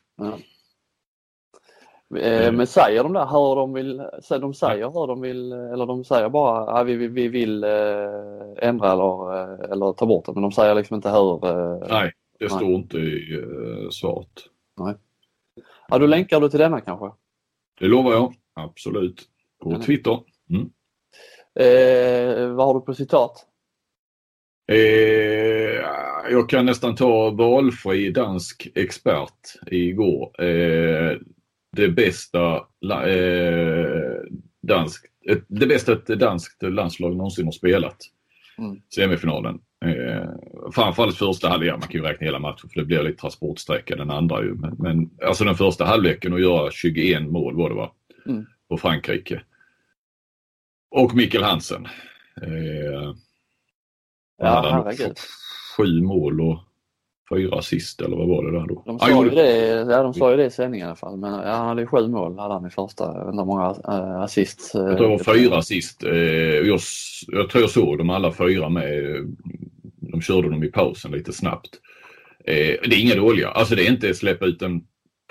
Eh, 2.15 2.51
Men 2.51 2.67
säger 2.67 3.03
de 3.03 3.13
där 3.13 3.25
hur 3.25 3.55
de 3.55 3.73
vill, 3.73 3.97
de 4.29 4.53
säger 4.53 4.85
hur 4.85 5.07
de 5.07 5.21
vill 5.21 5.51
eller 5.51 5.85
de 5.85 6.03
säger 6.03 6.29
bara 6.29 6.79
att 6.79 6.87
vi, 6.87 6.95
vi, 6.95 7.07
vi 7.07 7.27
vill 7.27 7.63
eh, 7.63 7.69
ändra 8.57 8.91
eller, 8.91 9.35
eh, 9.35 9.71
eller 9.71 9.93
ta 9.93 10.05
bort 10.05 10.25
det 10.25 10.33
men 10.33 10.41
de 10.41 10.51
säger 10.51 10.75
liksom 10.75 10.95
inte 10.95 11.09
hur. 11.09 11.39
Nej, 11.89 12.11
det 12.39 12.45
Nej. 12.45 12.49
står 12.49 12.69
inte 12.69 12.97
i 12.97 13.43
svaret. 13.91 14.29
Ja, 15.89 15.97
då 15.97 16.05
länkar 16.05 16.39
du 16.41 16.49
till 16.49 16.59
denna 16.59 16.81
kanske? 16.81 17.11
Det 17.79 17.85
lovar 17.85 18.11
jag. 18.11 18.33
Absolut. 18.53 19.23
På 19.63 19.71
Ja, 19.71 19.77
nej. 19.77 19.85
Twitter. 19.85 20.19
Mm. 20.49 20.69
Eh, 21.59 22.49
vad 22.49 22.67
har 22.67 22.73
du 22.73 22.81
på 22.81 22.93
citat? 22.93 23.45
Eh, 24.71 24.77
jag 26.31 26.49
kan 26.49 26.65
nästan 26.65 26.95
ta 26.95 27.29
valfri 27.29 28.11
dansk 28.11 28.67
expert 28.75 29.53
igår. 29.71 30.41
Eh, 30.43 31.17
det 31.77 31.89
bästa 31.89 32.55
eh, 33.05 34.21
dansk, 34.61 35.05
ett, 35.29 35.43
det 35.47 35.67
bästa 35.67 35.93
ett 35.93 36.05
danskt 36.05 36.63
landslag 36.63 37.15
någonsin 37.15 37.45
har 37.45 37.51
spelat. 37.51 37.97
Mm. 38.57 38.81
Semifinalen. 38.95 39.59
Eh, 39.85 40.29
framförallt 40.73 41.17
första 41.17 41.49
halvlek, 41.49 41.71
man 41.71 41.81
kan 41.81 42.01
ju 42.01 42.07
räkna 42.07 42.25
hela 42.25 42.39
matchen 42.39 42.69
för 42.69 42.79
det 42.79 42.85
blir 42.85 43.03
lite 43.03 43.21
transportsträcka 43.21 43.95
den 43.95 44.11
andra 44.11 44.43
ju. 44.43 44.53
Men, 44.53 44.75
men 44.79 45.09
alltså 45.25 45.43
den 45.43 45.55
första 45.55 45.85
halvleken 45.85 46.33
att 46.33 46.41
göra 46.41 46.71
21 46.71 47.21
mål 47.21 47.55
var 47.55 47.69
det 47.69 47.75
va? 47.75 47.91
Mm. 48.25 48.45
På 48.69 48.77
Frankrike. 48.77 49.41
Och 50.91 51.15
Mikkel 51.15 51.43
Hansen. 51.43 51.85
Eh, 52.41 53.13
Ja, 54.37 54.69
han 54.71 55.13
sju 55.77 56.01
mål 56.01 56.41
och 56.41 56.59
fyra 57.29 57.57
assist 57.57 58.01
eller 58.01 58.17
vad 58.17 58.27
var 58.27 58.45
det 58.45 58.51
där 58.59 58.67
då? 58.67 58.83
De 58.85 58.89
Han 58.91 58.99
sa 58.99 59.07
ju 59.09 59.15
gjorde- 59.15 59.35
det, 59.35 59.91
ja, 59.93 60.03
de 60.03 60.13
sa 60.13 60.31
ju 60.31 60.37
det 60.37 60.45
i 60.45 60.49
sändningen 60.49 60.85
i 60.85 60.87
alla 60.87 60.95
fall. 60.95 61.17
Men 61.17 61.33
ja, 61.33 61.51
han 61.51 61.67
hade 61.67 61.81
ju 61.81 61.87
sju 61.87 62.07
mål 62.07 62.39
hade 62.39 62.53
han 62.53 62.67
i 62.67 62.69
första. 62.69 63.03
Jag 63.03 63.25
vet 63.25 63.27
inte 63.33 63.41
hur 63.41 63.45
många 63.45 63.75
äh, 63.87 64.21
assist. 64.21 64.75
eh, 64.75 64.81
Jag 64.81 64.97
tror 64.97 65.09
det 65.09 65.17
var 65.23 65.33
fyra 65.33 65.57
assist. 65.57 66.03
Eh, 66.03 66.11
jag, 66.15 66.79
jag 67.27 67.49
tror 67.49 67.61
jag 67.63 67.69
såg 67.69 67.97
dem 67.97 68.09
alla 68.09 68.31
fyra 68.31 68.69
med. 68.69 68.93
De 70.11 70.21
körde 70.21 70.49
dem 70.49 70.63
i 70.63 70.67
pausen 70.71 71.11
lite 71.11 71.33
snabbt. 71.33 71.69
Eh, 72.45 72.53
det 72.89 72.95
är 72.95 73.01
inga 73.01 73.15
dåliga. 73.15 73.47
Alltså 73.49 73.75
det 73.75 73.87
är 73.87 73.91
inte 73.91 74.13
släppa 74.13 74.45
ut 74.45 74.59
den 74.59 74.81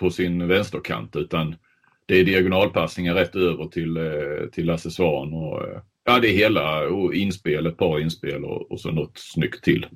på 0.00 0.10
sin 0.10 0.48
vänsterkant 0.48 1.16
utan 1.16 1.54
det 2.06 2.14
är 2.20 2.24
diagonalpassningar 2.24 3.14
rätt 3.14 3.36
över 3.36 3.64
till, 3.66 3.96
eh, 3.96 4.48
till 4.52 4.78
Svan 4.78 5.32
och 5.34 5.62
eh, 5.68 5.80
ja 6.04 6.18
det 6.18 6.28
är 6.28 6.36
hela 6.36 6.88
och 6.88 7.14
inspel, 7.14 7.66
ett 7.66 7.76
par 7.76 8.00
inspel 8.00 8.44
och, 8.44 8.72
och 8.72 8.80
så 8.80 8.90
något 8.90 9.18
snyggt 9.18 9.64
till. 9.64 9.86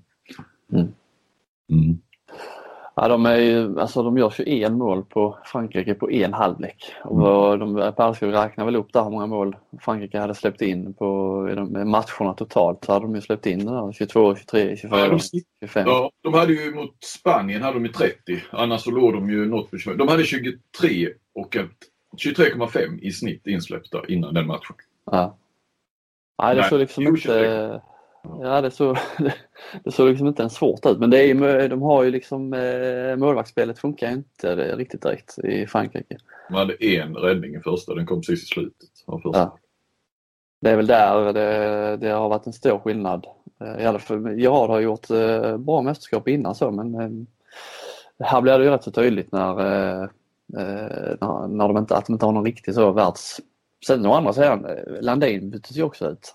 Mm. 0.73 0.87
Mm. 1.71 1.99
Ja, 2.95 3.09
de, 3.09 3.27
är 3.27 3.37
ju, 3.37 3.81
alltså, 3.81 4.03
de 4.03 4.19
gör 4.19 4.31
21 4.31 4.73
mål 4.73 5.05
på 5.05 5.39
Frankrike 5.45 5.95
på 5.95 6.11
en 6.11 6.33
halvlek. 6.33 6.95
Och 7.05 7.59
de, 7.59 7.93
Perskog 7.97 8.33
räknar 8.33 8.65
väl 8.65 8.77
upp 8.77 8.93
där 8.93 9.03
hur 9.03 9.11
många 9.11 9.27
mål 9.27 9.57
Frankrike 9.81 10.19
hade 10.19 10.35
släppt 10.35 10.63
in 10.63 10.95
på 10.95 11.49
i 11.53 11.55
de 11.55 11.91
matcherna 11.91 12.35
totalt. 12.35 12.85
Så 12.85 12.93
hade 12.93 13.05
de 13.05 13.15
ju 13.15 13.21
släppt 13.21 13.47
in 13.47 13.67
där, 13.67 13.93
22, 13.93 14.37
23, 14.37 14.77
24, 14.77 14.99
Ja, 15.01 15.09
de, 15.09 15.19
25. 15.61 15.87
ja, 15.87 16.11
de 16.23 16.35
hade 16.35 16.53
ju 16.53 16.75
mot 16.75 17.05
Spanien 17.05 17.63
hade 17.63 17.75
de 17.75 17.85
ju 17.85 17.93
30. 17.93 18.43
Annars 18.51 18.81
så 18.81 18.91
låg 18.91 19.13
de 19.13 19.31
ju 19.31 19.47
något 19.47 19.71
på 19.71 19.79
25. 19.79 19.99
De 19.99 20.09
hade 20.09 20.25
23 20.25 21.09
och 21.35 21.57
ett 21.57 21.71
23,5 22.25 22.99
i 23.01 23.11
snitt 23.11 23.47
insläppta 23.47 24.03
innan 24.09 24.35
den 24.35 24.47
matchen. 24.47 24.77
Ja. 25.05 25.37
Nej, 26.43 26.57
det 26.57 26.65
såg 26.65 26.79
liksom 26.79 27.07
inte... 27.07 27.81
Ja, 28.23 28.61
det 28.61 28.71
såg, 28.71 28.97
det 29.85 29.93
såg 29.93 30.09
liksom 30.09 30.27
inte 30.27 30.43
ens 30.43 30.55
svårt 30.55 30.87
ut. 30.87 30.99
Men 30.99 31.11
det 31.11 31.19
är 31.19 31.27
ju, 31.27 31.69
de 31.69 31.83
har 31.83 32.03
ju 32.03 32.11
liksom... 32.11 32.53
eh, 32.53 33.17
Målvaktsspelet 33.17 33.79
funkar 33.79 34.11
inte 34.11 34.77
riktigt 34.77 35.03
direkt 35.03 35.39
i 35.39 35.67
Frankrike. 35.67 36.17
De 36.49 36.55
hade 36.55 36.85
en 36.85 37.17
räddning 37.17 37.55
i 37.55 37.61
första, 37.61 37.95
den 37.95 38.07
kom 38.07 38.21
precis 38.21 38.43
i 38.43 38.47
slutet 38.47 38.89
av 39.07 39.19
första. 39.19 39.39
Ja. 39.39 39.59
Det 40.61 40.71
är 40.71 40.77
väl 40.77 40.87
där 40.87 41.33
det, 41.33 41.97
det 41.97 42.09
har 42.09 42.29
varit 42.29 42.47
en 42.47 42.53
stor 42.53 42.79
skillnad. 42.79 43.27
Eh, 43.61 43.83
I 43.83 43.87
alla 43.87 43.99
fall, 43.99 44.41
Gerard 44.41 44.71
har 44.71 44.81
gjort 44.81 45.11
eh, 45.11 45.57
bra 45.57 45.83
mästerskap 45.83 46.29
innan 46.29 46.55
så 46.55 46.71
men 46.71 47.27
här 48.19 48.41
blir 48.41 48.59
det 48.59 48.65
ju 48.65 48.71
rätt 48.71 48.85
så 48.85 48.91
tydligt 48.91 49.33
när, 49.33 49.55
när, 50.47 51.49
när 51.49 51.69
de 51.69 51.77
inte, 51.77 51.97
att 51.97 52.07
de 52.07 52.13
inte 52.13 52.27
har 52.27 52.33
någon 52.33 52.45
riktig 52.45 52.75
så 52.75 52.93
världs... 52.93 53.41
Sen 53.87 54.07
å 54.07 54.13
andra 54.13 54.33
sidan, 54.33 54.67
Landin 55.01 55.51
byttes 55.51 55.77
ju 55.77 55.83
också 55.83 56.11
ut. 56.11 56.35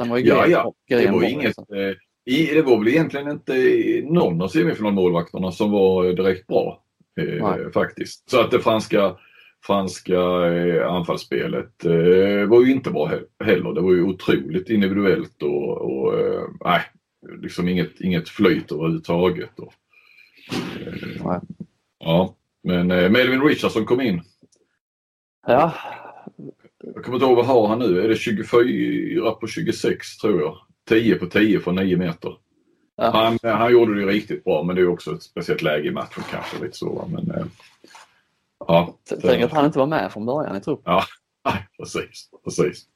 Sen 0.00 0.10
var 0.10 0.18
ju 0.18 0.24
Ja, 0.24 0.46
ja. 0.46 0.74
Det 0.88 1.10
var, 1.10 1.22
inget, 1.22 1.44
liksom. 1.44 1.64
eh, 1.70 1.94
det 2.54 2.62
var 2.62 2.78
väl 2.78 2.88
egentligen 2.88 3.30
inte 3.30 3.54
någon 4.12 4.42
av 4.42 4.48
semifinalmålvakterna 4.48 5.52
som 5.52 5.70
var 5.70 6.04
eh, 6.04 6.14
direkt 6.14 6.46
bra. 6.46 6.82
Eh, 7.20 7.70
faktiskt. 7.70 8.30
Så 8.30 8.40
att 8.40 8.50
det 8.50 8.60
franska, 8.60 9.16
franska 9.66 10.14
eh, 10.46 10.92
anfallsspelet 10.92 11.84
eh, 11.84 12.48
var 12.48 12.64
ju 12.64 12.72
inte 12.72 12.90
bra 12.90 13.08
he- 13.08 13.44
heller. 13.44 13.72
Det 13.72 13.80
var 13.80 13.92
ju 13.92 14.02
otroligt 14.02 14.70
individuellt 14.70 15.42
och, 15.42 15.80
och 15.80 16.18
eh, 16.20 16.42
nej, 16.64 16.80
liksom 17.42 17.68
inget, 17.68 18.00
inget 18.00 18.28
flyt 18.28 18.72
överhuvudtaget. 18.72 19.58
Och, 19.58 19.72
Nej. 21.24 21.40
ja, 21.98 22.36
men 22.62 22.90
eh, 22.90 23.10
Melvin 23.10 23.42
Richardson 23.42 23.84
kom 23.84 24.00
in. 24.00 24.22
Ja, 25.46 25.74
Jag 26.82 27.04
kommer 27.04 27.16
inte 27.16 27.26
ihåg 27.26 27.36
vad 27.36 27.46
har 27.46 27.68
han 27.68 27.78
nu? 27.78 28.04
Är 28.04 28.08
det 28.08 28.16
24 28.16 29.30
på 29.30 29.46
26 29.46 30.16
tror 30.16 30.40
jag? 30.40 30.58
10 30.88 31.14
på 31.14 31.26
10 31.26 31.60
från 31.60 31.74
9 31.74 31.96
meter. 31.96 32.36
ja. 32.96 33.10
Han, 33.10 33.38
han 33.58 33.72
gjorde 33.72 34.00
det 34.00 34.06
riktigt 34.06 34.44
bra 34.44 34.62
men 34.62 34.76
det 34.76 34.82
är 34.82 34.88
också 34.88 35.14
ett 35.14 35.22
speciellt 35.22 35.62
läge 35.62 35.88
i 35.88 35.90
matchen 35.90 36.24
kanske. 36.30 36.64
Lite 36.64 36.76
så, 36.76 37.08
men, 37.12 37.30
eh, 37.30 37.46
ja, 38.58 38.96
tänk 39.22 39.42
att 39.42 39.52
han 39.52 39.66
inte 39.66 39.78
var 39.78 39.86
med 39.86 40.12
från 40.12 40.26
början 40.26 40.56
i 40.56 40.60
truppen. 40.60 40.94
nej, 41.44 41.68
precis. 41.78 42.30
precis. 42.44 42.86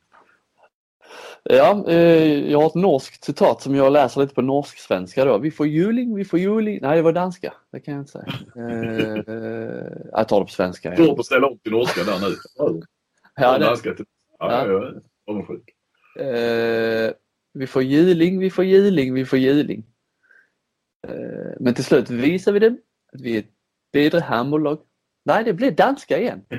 Ja, 1.42 1.84
eh, 1.88 2.50
jag 2.50 2.60
har 2.60 2.66
ett 2.66 2.74
norskt 2.74 3.24
citat 3.24 3.62
som 3.62 3.74
jag 3.74 3.92
läser 3.92 4.20
lite 4.20 4.34
på 4.34 4.42
norsk-svenska 4.42 5.24
då. 5.24 5.38
Vi 5.38 5.50
får 5.50 5.66
juling, 5.66 6.14
vi 6.14 6.24
får 6.24 6.38
juling. 6.38 6.78
Nej, 6.82 6.96
det 6.96 7.02
var 7.02 7.12
danska. 7.12 7.52
Det 7.72 7.80
kan 7.80 7.94
jag 7.94 8.00
inte 8.00 8.12
säga. 8.12 8.32
Eh, 8.56 9.34
eh, 9.34 9.92
jag 10.12 10.28
tar 10.28 10.40
det 10.40 10.46
på 10.46 10.52
svenska. 10.52 10.96
Svårt 10.96 11.18
att 11.18 11.26
ställa 11.26 11.46
om 11.46 11.58
till 11.58 11.72
norska 11.72 12.04
där 12.04 12.18
nu. 12.20 12.36
Ja, 13.36 13.58
det, 13.58 13.76
till- 13.76 14.04
ja, 14.38 14.66
ja, 14.66 14.72
ja. 14.72 14.92
Avundsjuk. 15.26 15.70
eh, 16.20 17.12
vi 17.52 17.66
får 17.66 17.82
juling, 17.82 18.38
vi 18.38 18.50
får 18.50 18.64
juling, 18.64 19.14
vi 19.14 19.24
får 19.24 19.38
juling. 19.38 19.86
Eh, 21.08 21.52
men 21.60 21.74
till 21.74 21.84
slut 21.84 22.10
visar 22.10 22.52
vi 22.52 22.58
dem 22.58 22.78
att 23.12 23.20
vi 23.20 23.34
är 23.34 23.38
ett 23.38 23.50
bättre 23.92 24.20
handbollslag. 24.20 24.78
Nej, 25.24 25.44
det 25.44 25.52
blir 25.52 25.70
danska 25.70 26.18
igen. 26.18 26.44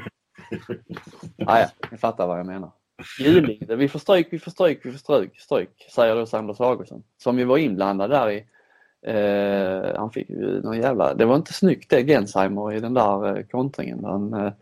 Ah, 1.48 1.60
ja, 1.60 1.67
ni 1.91 1.98
fattar 1.98 2.27
vad 2.27 2.39
jag 2.39 2.46
menar. 2.46 2.72
Juling, 3.20 3.60
vi 3.77 3.89
får 3.89 4.00
stryk, 4.00 4.27
vi 4.32 4.39
får 4.39 4.51
stryk, 4.51 4.79
vi 4.84 4.91
får 4.91 5.00
stryk, 5.00 5.39
stryk, 5.39 5.70
säger 5.96 6.15
då 6.15 6.25
Sanders 6.25 6.62
Augustsson. 6.62 7.03
Som 7.17 7.39
ju 7.39 7.46
var 7.46 7.58
inblandad 7.58 8.10
där 8.10 8.29
i, 8.29 8.46
eh, 9.05 9.96
han 9.98 10.12
fick 10.12 10.29
ju 10.29 10.62
någon 10.62 10.77
jävla, 10.77 11.13
det 11.13 11.25
var 11.25 11.36
inte 11.36 11.53
snyggt 11.53 11.89
det 11.89 12.03
Gensheimer 12.03 12.74
i 12.74 12.79
den 12.79 12.94
där 12.94 13.38
eh, 13.38 13.44
kontringen. 13.46 14.05
Han, 14.05 14.34
eh, 14.34 14.53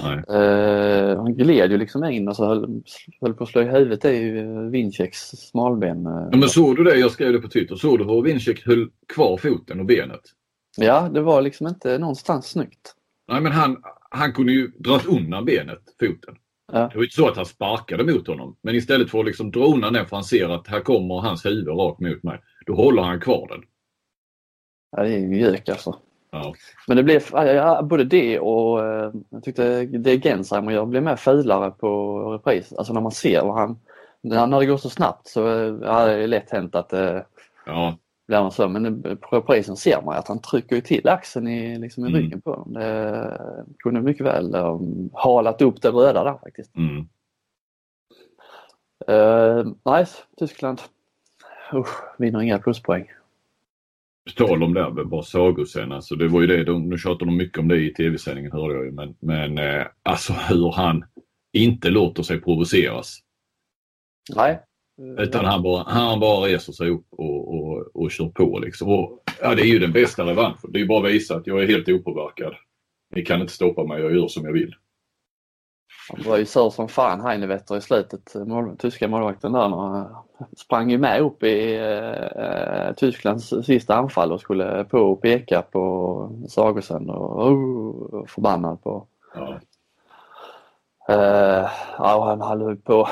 Uh, 0.00 1.16
han 1.16 1.34
gled 1.34 1.70
ju 1.70 1.78
liksom 1.78 2.04
in 2.04 2.28
och 2.28 2.36
så 2.36 2.46
höll, 2.46 2.82
höll 3.20 3.34
på 3.34 3.44
att 3.44 3.50
slå 3.50 3.62
i 3.62 3.64
huvudet 3.64 4.04
i 4.04 4.30
Winchecks 4.70 5.18
smalben. 5.20 6.04
Ja, 6.04 6.36
men 6.36 6.48
såg 6.48 6.76
du 6.76 6.84
det? 6.84 6.96
Jag 6.96 7.10
skrev 7.10 7.32
det 7.32 7.38
på 7.38 7.48
Twitter. 7.48 7.76
Såg 7.76 7.98
du 7.98 8.04
hur 8.04 8.22
Wincheck 8.22 8.66
höll 8.66 8.90
kvar 9.14 9.36
foten 9.36 9.80
och 9.80 9.86
benet? 9.86 10.20
Ja, 10.76 11.08
det 11.14 11.20
var 11.20 11.42
liksom 11.42 11.66
inte 11.66 11.98
någonstans 11.98 12.46
snyggt. 12.46 12.94
Nej, 13.28 13.40
men 13.40 13.52
han, 13.52 13.76
han 14.10 14.32
kunde 14.32 14.52
ju 14.52 14.66
dra 14.78 15.00
undan 15.08 15.44
benet, 15.44 15.82
foten. 16.00 16.34
Ja. 16.72 16.88
Det 16.92 16.96
var 16.96 17.04
inte 17.04 17.14
så 17.14 17.28
att 17.28 17.36
han 17.36 17.46
sparkade 17.46 18.04
mot 18.12 18.26
honom. 18.26 18.56
Men 18.62 18.74
istället 18.74 19.10
för 19.10 19.18
att 19.18 19.26
liksom 19.26 19.50
dra 19.50 19.64
undan 19.64 19.92
den 19.92 20.06
för 20.06 20.16
han 20.16 20.24
ser 20.24 20.48
att 20.48 20.66
här 20.66 20.80
kommer 20.80 21.20
hans 21.20 21.46
huvud 21.46 21.68
rakt 21.68 22.00
mot 22.00 22.22
mig. 22.22 22.40
Då 22.66 22.74
håller 22.74 23.02
han 23.02 23.20
kvar 23.20 23.48
den. 23.48 23.62
Ja, 24.96 25.02
det 25.02 25.14
är 25.14 25.18
ju 25.18 25.38
gök 25.40 25.68
alltså. 25.68 25.98
Ja. 26.34 26.54
Men 26.88 26.96
det 26.96 27.02
blev 27.02 27.22
ja, 27.32 27.82
både 27.82 28.04
det 28.04 28.38
och 28.40 28.86
eh, 28.86 29.12
jag 29.30 29.44
tyckte 29.44 29.84
det 29.84 30.22
Gensheimer 30.22 30.72
gör 30.72 30.86
blev 30.86 31.02
mer 31.02 31.16
fulare 31.16 31.70
på 31.70 32.18
repris. 32.32 32.72
Alltså 32.72 32.92
när 32.92 33.00
man 33.00 33.12
ser 33.12 33.42
vad 33.42 33.54
han... 33.54 33.78
När 34.20 34.60
det 34.60 34.66
går 34.66 34.76
så 34.76 34.90
snabbt 34.90 35.28
så 35.28 35.40
ja, 35.82 36.06
det 36.06 36.12
är 36.12 36.26
lätt 36.26 36.50
hänt 36.50 36.74
att 36.74 36.92
eh, 36.92 37.20
ja. 37.66 37.96
blir 38.26 38.40
man 38.40 38.50
så. 38.50 38.68
Men 38.68 39.02
på 39.02 39.36
reprisen 39.36 39.76
ser 39.76 40.02
man 40.02 40.16
att 40.16 40.28
han 40.28 40.38
trycker 40.38 40.80
till 40.80 41.08
axeln 41.08 41.48
i, 41.48 41.78
liksom 41.78 42.04
i 42.04 42.08
mm. 42.08 42.20
ryggen 42.20 42.40
på 42.40 42.54
dem. 42.54 42.72
Det 42.72 43.38
kunde 43.78 44.00
mycket 44.00 44.26
väl 44.26 44.54
um, 44.54 45.10
halat 45.12 45.62
upp 45.62 45.82
det 45.82 45.88
röda 45.88 46.24
där 46.24 46.38
faktiskt. 46.42 46.76
Mm. 46.76 47.08
Uh, 49.10 49.66
nice, 49.96 50.18
Tyskland. 50.38 50.80
Usch, 51.74 52.18
vinner 52.18 52.40
inga 52.40 52.58
pluspoäng. 52.58 53.10
Tal 54.36 54.62
om 54.62 54.74
det 54.74 55.04
bara 55.04 55.22
sagoscen, 55.22 55.92
alltså 55.92 56.14
det 56.14 56.28
var 56.28 56.40
ju 56.40 56.46
det, 56.46 56.64
de, 56.64 56.88
nu 56.88 56.98
tjatar 56.98 57.26
de 57.26 57.36
mycket 57.36 57.58
om 57.58 57.68
det 57.68 57.76
i 57.76 57.94
tv-sändningen 57.94 58.52
hörde 58.52 58.74
jag 58.74 58.84
ju, 58.84 58.92
men, 58.92 59.14
men 59.20 59.58
eh, 59.58 59.86
alltså 60.02 60.32
hur 60.32 60.72
han 60.72 61.04
inte 61.52 61.90
låter 61.90 62.22
sig 62.22 62.40
provoceras. 62.40 63.18
Nej. 64.36 64.60
Utan 65.18 65.44
han 65.44 65.62
bara, 65.62 65.82
han 65.82 66.20
bara 66.20 66.46
reser 66.46 66.72
sig 66.72 66.90
upp 66.90 67.06
och, 67.10 67.54
och, 67.54 67.96
och 67.96 68.10
kör 68.10 68.28
på 68.28 68.58
liksom. 68.58 68.88
Och, 68.88 69.22
ja, 69.40 69.54
det 69.54 69.62
är 69.62 69.66
ju 69.66 69.78
den 69.78 69.92
bästa 69.92 70.26
revanschen. 70.26 70.72
Det 70.72 70.78
är 70.78 70.80
ju 70.80 70.86
bara 70.86 71.06
att 71.06 71.14
visa 71.14 71.36
att 71.36 71.46
jag 71.46 71.62
är 71.62 71.66
helt 71.66 71.88
opåverkad. 71.88 72.54
Ni 73.14 73.24
kan 73.24 73.40
inte 73.40 73.52
stoppa 73.52 73.84
mig, 73.84 74.02
jag 74.02 74.14
gör 74.14 74.28
som 74.28 74.44
jag 74.44 74.52
vill. 74.52 74.74
Han 76.08 76.22
var 76.30 76.36
ju 76.36 76.46
sur 76.46 76.70
som 76.70 76.88
fan 76.88 77.20
Heinevetter 77.20 77.76
i 77.76 77.80
slutet, 77.80 78.34
mål, 78.34 78.76
tyska 78.78 79.08
målvakten 79.08 79.52
där. 79.52 79.60
Han 79.60 80.06
sprang 80.56 80.90
ju 80.90 80.98
med 80.98 81.20
upp 81.20 81.42
i 81.42 81.76
eh, 81.76 82.94
Tysklands 82.96 83.48
sista 83.48 83.94
anfall 83.94 84.32
och 84.32 84.40
skulle 84.40 84.84
på 84.84 84.98
och 84.98 85.22
peka 85.22 85.62
på 85.62 86.44
Sagosen 86.48 87.10
och 87.10 87.50
oh, 87.50 88.26
förbannad 88.26 88.82
på. 88.82 89.06
Ja. 89.34 89.60
Uh, 91.10 91.68
ja, 91.98 92.24
han 92.28 92.40
höll 92.40 92.76
på 92.76 93.08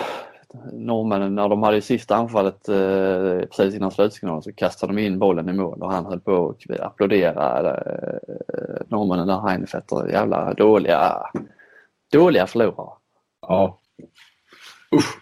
norrmännen, 0.72 1.34
när 1.34 1.48
de 1.48 1.62
hade 1.62 1.82
sista 1.82 2.16
anfallet 2.16 2.68
eh, 2.68 3.48
precis 3.50 3.74
innan 3.74 3.90
slutsignalen 3.90 4.42
så 4.42 4.52
kastade 4.52 4.92
de 4.92 5.02
in 5.02 5.18
bollen 5.18 5.48
i 5.48 5.52
mål 5.52 5.82
och 5.82 5.92
han 5.92 6.06
höll 6.06 6.20
på 6.20 6.48
att 6.48 6.80
applådera 6.80 7.70
eh, 7.70 8.18
norrmännen 8.88 9.26
där 9.26 9.48
Heinevetter. 9.48 10.08
Jävla 10.08 10.54
dåliga 10.54 11.22
Dåliga 12.12 12.46
förlorare. 12.46 12.96
Ja. 13.40 13.80
Usch. 14.94 15.18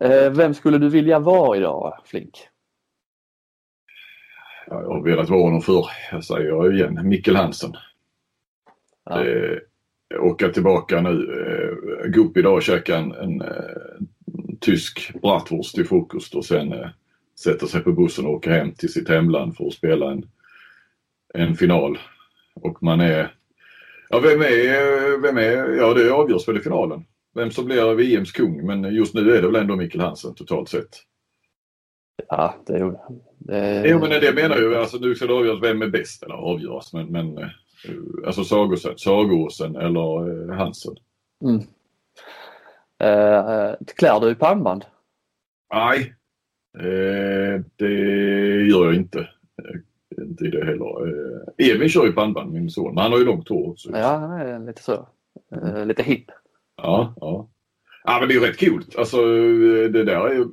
Eh, 0.00 0.32
vem 0.32 0.54
skulle 0.54 0.78
du 0.78 0.88
vilja 0.88 1.18
vara 1.18 1.56
idag, 1.56 1.98
Flink? 2.04 2.48
Ja, 4.66 4.82
jag 4.82 4.90
har 4.90 5.02
velat 5.02 5.28
vara 5.28 5.42
honom 5.42 5.60
förr. 5.60 5.86
Jag 6.12 6.24
säger 6.24 6.74
igen, 6.74 7.08
Mikkel 7.08 7.36
Hansen. 7.36 7.72
Ja. 9.04 9.24
Eh, 9.24 9.58
åka 10.20 10.48
tillbaka 10.48 11.00
nu, 11.00 11.10
eh, 11.10 12.10
gå 12.10 12.20
upp 12.20 12.36
idag 12.36 12.54
och 12.54 12.62
käka 12.62 12.96
en, 12.96 13.12
en, 13.12 13.40
en 13.40 13.40
eh, 13.40 14.56
tysk 14.60 15.12
bratwurst 15.22 15.74
till 15.74 15.88
frukost 15.88 16.34
och 16.34 16.44
sen 16.44 16.72
eh, 16.72 16.88
sätta 17.38 17.66
sig 17.66 17.80
på 17.80 17.92
bussen 17.92 18.26
och 18.26 18.32
åka 18.32 18.52
hem 18.52 18.74
till 18.74 18.92
sitt 18.92 19.08
hemland 19.08 19.56
för 19.56 19.66
att 19.66 19.72
spela 19.72 20.10
en, 20.10 20.28
en 21.34 21.54
final. 21.54 21.98
Och 22.54 22.82
man 22.82 23.00
är 23.00 23.34
Ja, 24.14 24.20
vem 24.20 24.42
är, 24.42 25.22
vem 25.22 25.38
är, 25.38 25.76
ja 25.76 25.94
det 25.94 26.12
avgörs 26.12 26.48
väl 26.48 26.56
i 26.56 26.60
finalen. 26.60 27.04
Vem 27.34 27.50
som 27.50 27.64
blir 27.64 27.94
VMs 27.94 28.32
kung, 28.32 28.66
men 28.66 28.94
just 28.94 29.14
nu 29.14 29.36
är 29.36 29.42
det 29.42 29.48
väl 29.48 29.60
ändå 29.60 29.76
Mikkel 29.76 30.00
Hansen 30.00 30.34
totalt 30.34 30.68
sett. 30.68 30.88
Ja, 32.28 32.54
det 32.66 32.72
är 32.72 32.96
det. 33.38 33.88
Jo, 33.88 33.98
men 33.98 34.10
det 34.10 34.34
menar 34.34 34.56
ju, 34.56 34.76
alltså 34.76 34.96
nu 34.96 35.14
ska 35.14 35.26
det 35.26 35.34
avgöras 35.34 35.62
vem 35.62 35.82
är 35.82 35.88
bäst 35.88 36.22
eller 36.22 36.34
avgöras, 36.34 36.92
men, 36.92 37.06
men 37.06 37.38
eh, 37.38 37.48
alltså 38.26 38.44
Sagåsen, 38.44 38.98
Sagåsen 38.98 39.76
eller 39.76 40.50
eh, 40.50 40.56
Hansen. 40.56 40.96
Mm. 41.44 41.60
Uh, 43.04 43.74
klär 43.96 44.20
du 44.20 44.34
pannband? 44.34 44.84
Nej, 45.74 46.14
uh, 46.78 47.60
det 47.76 47.94
gör 48.66 48.84
jag 48.84 48.94
inte 48.94 49.28
inte 50.18 50.44
i 50.44 50.50
det 50.50 50.64
heller. 50.64 51.06
Eh, 51.06 51.70
Evin 51.70 51.88
kör 51.88 52.06
ju 52.06 52.12
pannband, 52.12 52.52
min 52.52 52.70
son, 52.70 52.94
men 52.94 53.02
han 53.02 53.12
har 53.12 53.18
ju 53.18 53.24
långt 53.24 53.48
hår 53.48 53.70
också. 53.70 53.90
Ja, 53.92 54.16
han 54.16 54.40
är 54.40 54.66
lite 54.66 54.82
så. 54.82 55.08
Eh, 55.54 55.86
lite 55.86 56.02
hipp. 56.02 56.26
Ja, 56.76 57.14
ja. 57.20 57.48
Ja, 58.04 58.18
men 58.20 58.28
det 58.28 58.34
är 58.34 58.40
ju 58.40 58.46
rätt 58.46 58.60
coolt. 58.60 58.96
Alltså 58.96 59.26
det 59.88 60.04
där 60.04 60.28
är 60.28 60.34
ju, 60.34 60.44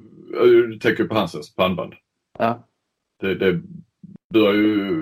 du 0.67 0.79
tänker 0.79 1.05
på 1.05 1.15
Hansens 1.15 1.55
pannband. 1.55 1.93
Ja. 2.39 2.67
Det, 3.21 3.35
det 3.35 3.61
bör 4.33 4.53
ju... 4.53 5.01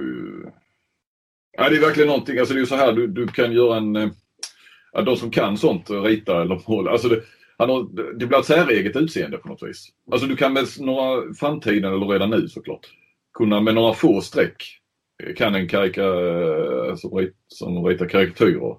Ja, 1.58 1.70
det 1.70 1.78
är 1.78 1.82
verkligen 1.82 2.08
någonting. 2.08 2.40
Alltså 2.40 2.54
det 2.54 2.58
är 2.58 2.62
ju 2.62 2.66
så 2.66 2.76
här, 2.76 2.94
du, 2.94 3.08
du 3.08 3.28
kan 3.28 3.52
göra 3.52 3.78
en... 3.78 3.96
Eh, 3.96 4.10
ja, 4.92 5.02
de 5.02 5.16
som 5.16 5.32
kan 5.32 5.58
sånt, 5.58 5.90
rita 5.90 6.42
eller 6.42 6.62
måla. 6.68 6.92
Alltså 6.92 7.08
det, 7.08 7.22
han 7.58 7.70
har, 7.70 7.88
det 8.20 8.26
blir 8.26 8.40
ett 8.40 8.46
säreget 8.46 8.96
utseende 8.96 9.38
på 9.38 9.48
något 9.48 9.64
vis. 9.64 9.88
Alltså 10.12 10.28
du 10.28 10.36
kan 10.36 10.54
med 10.54 10.66
några 10.80 11.34
framtiden 11.34 11.94
eller 11.94 12.08
redan 12.08 12.30
nu 12.30 12.48
såklart 12.48 12.88
kunna 13.34 13.62
med 13.62 13.76
några 13.76 13.94
få 13.94 14.22
streck 14.22 14.64
eh, 15.24 15.36
kan 15.36 15.56
en 15.56 15.68
karika, 15.68 16.04
eh, 16.04 16.96
som, 16.96 17.18
rit, 17.18 17.36
som 17.48 17.86
ritar 17.86 18.10
karikatyrer, 18.10 18.76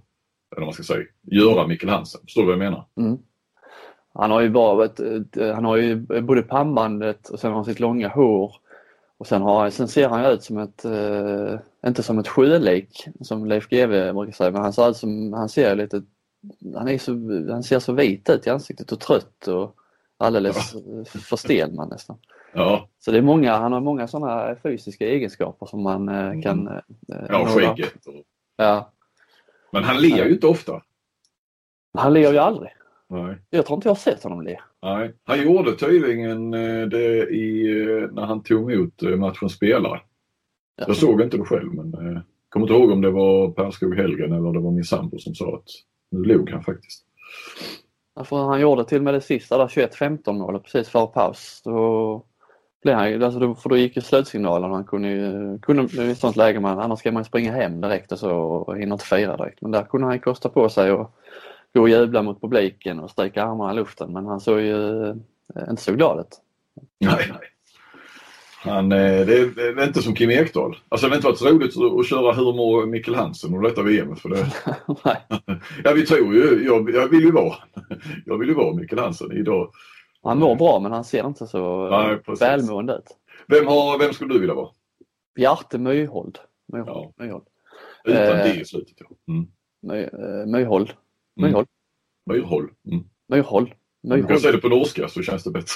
eller 0.56 0.64
man 0.66 0.72
ska 0.72 0.82
säga, 0.82 1.04
göra 1.22 1.66
Mikkel 1.66 1.88
Hansen. 1.88 2.20
Förstår 2.24 2.42
du 2.42 2.46
vad 2.46 2.52
jag 2.52 2.58
menar? 2.58 2.86
Mm. 2.96 3.18
Han 4.14 4.30
har 4.30 4.40
ju 4.40 4.50
bara 4.50 4.84
ett, 4.84 5.00
eh, 5.36 5.54
han 5.54 5.64
har 5.64 5.76
ju 5.76 5.96
både 6.22 6.42
pannbandet 6.42 7.28
och 7.28 7.40
sen 7.40 7.50
har 7.50 7.56
han 7.56 7.64
sitt 7.64 7.80
långa 7.80 8.08
hår. 8.08 8.54
Och 9.18 9.26
sen, 9.26 9.42
har, 9.42 9.70
sen 9.70 9.88
ser 9.88 10.08
han 10.08 10.24
ut 10.24 10.42
som 10.42 10.58
ett, 10.58 10.84
eh, 10.84 11.58
inte 11.86 12.02
som 12.02 12.18
ett 12.18 12.28
sjölik 12.28 13.08
som 13.20 13.46
Leif 13.46 13.68
GW 13.68 14.12
brukar 14.12 14.32
säga, 14.32 14.50
men 14.50 14.62
han 14.62 14.72
ser 14.72 14.90
ut 14.90 14.96
som, 14.96 15.32
han 15.32 15.48
ser 15.48 15.76
lite, 15.76 16.02
han, 16.74 16.88
är 16.88 16.98
så, 16.98 17.12
han 17.52 17.62
ser 17.62 17.78
så 17.78 17.92
vit 17.92 18.30
ut 18.30 18.46
i 18.46 18.50
ansiktet 18.50 18.92
och 18.92 19.00
trött 19.00 19.48
och 19.48 19.74
alldeles 20.20 20.74
ja. 20.74 21.04
för 21.20 21.36
stel 21.36 21.72
man 21.72 21.88
nästan. 21.88 22.18
Ja. 22.52 22.88
Så 22.98 23.10
det 23.10 23.18
är 23.18 23.22
många, 23.22 23.56
han 23.56 23.72
har 23.72 23.80
många 23.80 24.08
sådana 24.08 24.56
fysiska 24.62 25.06
egenskaper 25.06 25.66
som 25.66 25.82
man 25.82 26.08
eh, 26.08 26.26
mm. 26.26 26.42
kan... 26.42 26.68
Eh, 26.68 26.80
ja, 27.28 27.46
skägget. 27.46 28.06
Och... 28.06 28.14
Ja. 28.56 28.92
Men 29.72 29.84
han 29.84 30.00
ler 30.00 30.26
ju 30.26 30.32
inte 30.32 30.46
ofta. 30.46 30.82
Han 31.98 32.12
ler 32.12 32.32
ju 32.32 32.38
aldrig. 32.38 32.70
Nej. 33.08 33.36
Jag 33.50 33.66
tror 33.66 33.76
inte 33.76 33.88
jag 33.88 33.94
har 33.94 33.98
sett 33.98 34.22
honom 34.22 34.42
le. 34.42 34.60
Nej. 34.82 35.14
Han 35.24 35.42
gjorde 35.42 35.76
tydligen 35.76 36.54
eh, 36.54 36.86
det 36.86 37.30
i, 37.30 37.64
när 38.12 38.22
han 38.22 38.42
tog 38.42 38.72
emot 38.72 39.02
matchens 39.02 39.52
spelare. 39.52 40.00
Ja. 40.76 40.84
Jag 40.86 40.96
såg 40.96 41.20
inte 41.20 41.36
det 41.36 41.44
själv 41.44 41.74
men 41.74 41.90
jag 41.90 42.22
kommer 42.48 42.66
inte 42.66 42.74
ihåg 42.74 42.90
om 42.90 43.00
det 43.00 43.10
var 43.10 43.50
Per 43.50 43.70
Skog 43.70 43.96
Helgen 43.96 44.32
eller 44.32 44.52
det 44.52 44.60
var 44.60 44.70
min 44.70 44.84
sambo 44.84 45.18
som 45.18 45.34
sa 45.34 45.54
att 45.54 45.68
nu 46.10 46.22
log 46.22 46.50
han 46.50 46.62
faktiskt. 46.62 47.06
För 48.24 48.36
han 48.36 48.60
gjorde 48.60 48.84
till 48.84 48.98
och 48.98 49.04
med 49.04 49.14
det 49.14 49.20
sista 49.20 49.58
där 49.58 49.66
21-15 49.66 50.32
målet 50.32 50.62
precis 50.62 50.88
före 50.88 51.06
paus. 51.06 51.62
Då 51.64 52.22
blev 52.82 52.96
han, 52.96 53.22
alltså 53.22 53.40
då, 53.40 53.54
för 53.54 53.68
då 53.68 53.76
gick 53.76 53.96
ju 53.96 54.02
slutsignalen. 54.02 54.70
Han 54.70 54.84
kunde 54.84 55.08
ju, 55.08 55.58
kunde, 55.58 56.02
i 56.04 56.10
ett 56.10 56.18
sånt 56.18 56.36
läge, 56.36 56.60
man, 56.60 56.78
annars 56.78 56.98
ska 56.98 57.12
man 57.12 57.24
springa 57.24 57.52
hem 57.52 57.80
direkt 57.80 58.12
och 58.12 58.18
så 58.18 58.30
och 58.30 58.78
hinner 58.78 58.92
inte 58.92 59.04
fira 59.04 59.36
direkt. 59.36 59.62
Men 59.62 59.70
där 59.70 59.82
kunde 59.82 60.06
han 60.06 60.18
kosta 60.18 60.48
på 60.48 60.68
sig 60.68 60.92
och 60.92 61.14
gå 61.74 61.80
och 61.80 61.88
jubla 61.88 62.22
mot 62.22 62.40
publiken 62.40 63.00
och 63.00 63.10
sträcka 63.10 63.44
armarna 63.44 63.72
i 63.72 63.76
luften. 63.76 64.12
Men 64.12 64.26
han 64.26 64.40
såg 64.40 64.60
ju 64.60 65.08
eh, 65.08 65.14
inte 65.70 65.82
så 65.82 65.92
glad 65.92 66.20
ut. 66.20 66.40
Nej, 66.98 67.26
nej. 67.28 67.40
Han, 68.62 68.92
eh, 68.92 69.26
det, 69.26 69.38
är, 69.38 69.74
det 69.74 69.82
är 69.82 69.86
inte 69.86 70.02
som 70.02 70.14
Kim 70.14 70.30
Ekdahl. 70.30 70.76
Alltså 70.88 71.06
det 71.06 71.10
har 71.10 71.16
inte 71.16 71.26
varit 71.26 71.38
så 71.38 71.48
roligt 71.48 72.00
att 72.00 72.08
köra 72.08 72.32
Hur 72.32 72.52
mår 72.52 72.86
Mikkel 72.86 73.14
Hansen 73.14 73.54
och 73.54 73.62
detta 73.62 73.82
VM 73.82 74.16
för 74.16 74.28
det. 74.28 74.46
ja 75.84 75.92
vi 75.94 76.06
tror 76.06 76.34
ju, 76.34 76.64
jag, 76.64 76.90
jag, 76.94 77.08
vill 77.08 77.20
ju 77.20 77.32
vara, 77.32 77.54
jag 78.26 78.38
vill 78.38 78.48
ju 78.48 78.54
vara 78.54 78.74
Mikkel 78.74 78.98
Hansen 78.98 79.32
idag. 79.32 79.70
Han 80.22 80.38
mår 80.38 80.56
bra 80.56 80.80
men 80.80 80.92
han 80.92 81.04
ser 81.04 81.26
inte 81.26 81.46
så 81.46 81.90
Nej, 81.90 82.36
välmående 82.40 82.94
ut. 82.94 83.16
Vem, 83.46 83.66
har, 83.66 83.98
vem 83.98 84.12
skulle 84.12 84.34
du 84.34 84.40
vilja 84.40 84.54
vara? 84.54 84.68
Bjarte 85.34 85.78
Myhold. 85.78 86.38
Myhold. 86.72 86.88
Ja. 87.16 87.24
Myhold. 87.24 87.44
Utan 88.04 88.22
eh, 88.22 88.44
det 88.44 88.54
i 88.54 88.64
slutet 88.64 88.96
ja. 88.98 89.06
Mm. 89.28 89.46
My, 89.82 90.02
uh, 90.02 90.46
Myhold. 90.46 90.92
Myhold. 91.36 91.66
Mm. 91.66 91.68
Myrhold. 92.30 92.70
Mm. 92.90 93.04
Myrhold. 93.28 93.72
Du 94.02 94.26
kan 94.26 94.40
säga 94.40 94.52
det 94.52 94.58
på 94.58 94.68
norska 94.68 95.08
så 95.08 95.22
känns 95.22 95.44
det 95.44 95.50
bättre. 95.50 95.74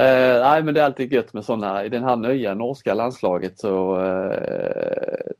Eh, 0.00 0.40
nej 0.40 0.62
men 0.62 0.74
det 0.74 0.80
är 0.80 0.84
alltid 0.84 1.12
gött 1.12 1.32
med 1.32 1.44
sådana, 1.44 1.84
i 1.84 1.88
det 1.88 2.00
här 2.00 2.16
nya 2.16 2.54
norska 2.54 2.94
landslaget 2.94 3.58
så 3.58 4.00
eh, 4.00 5.32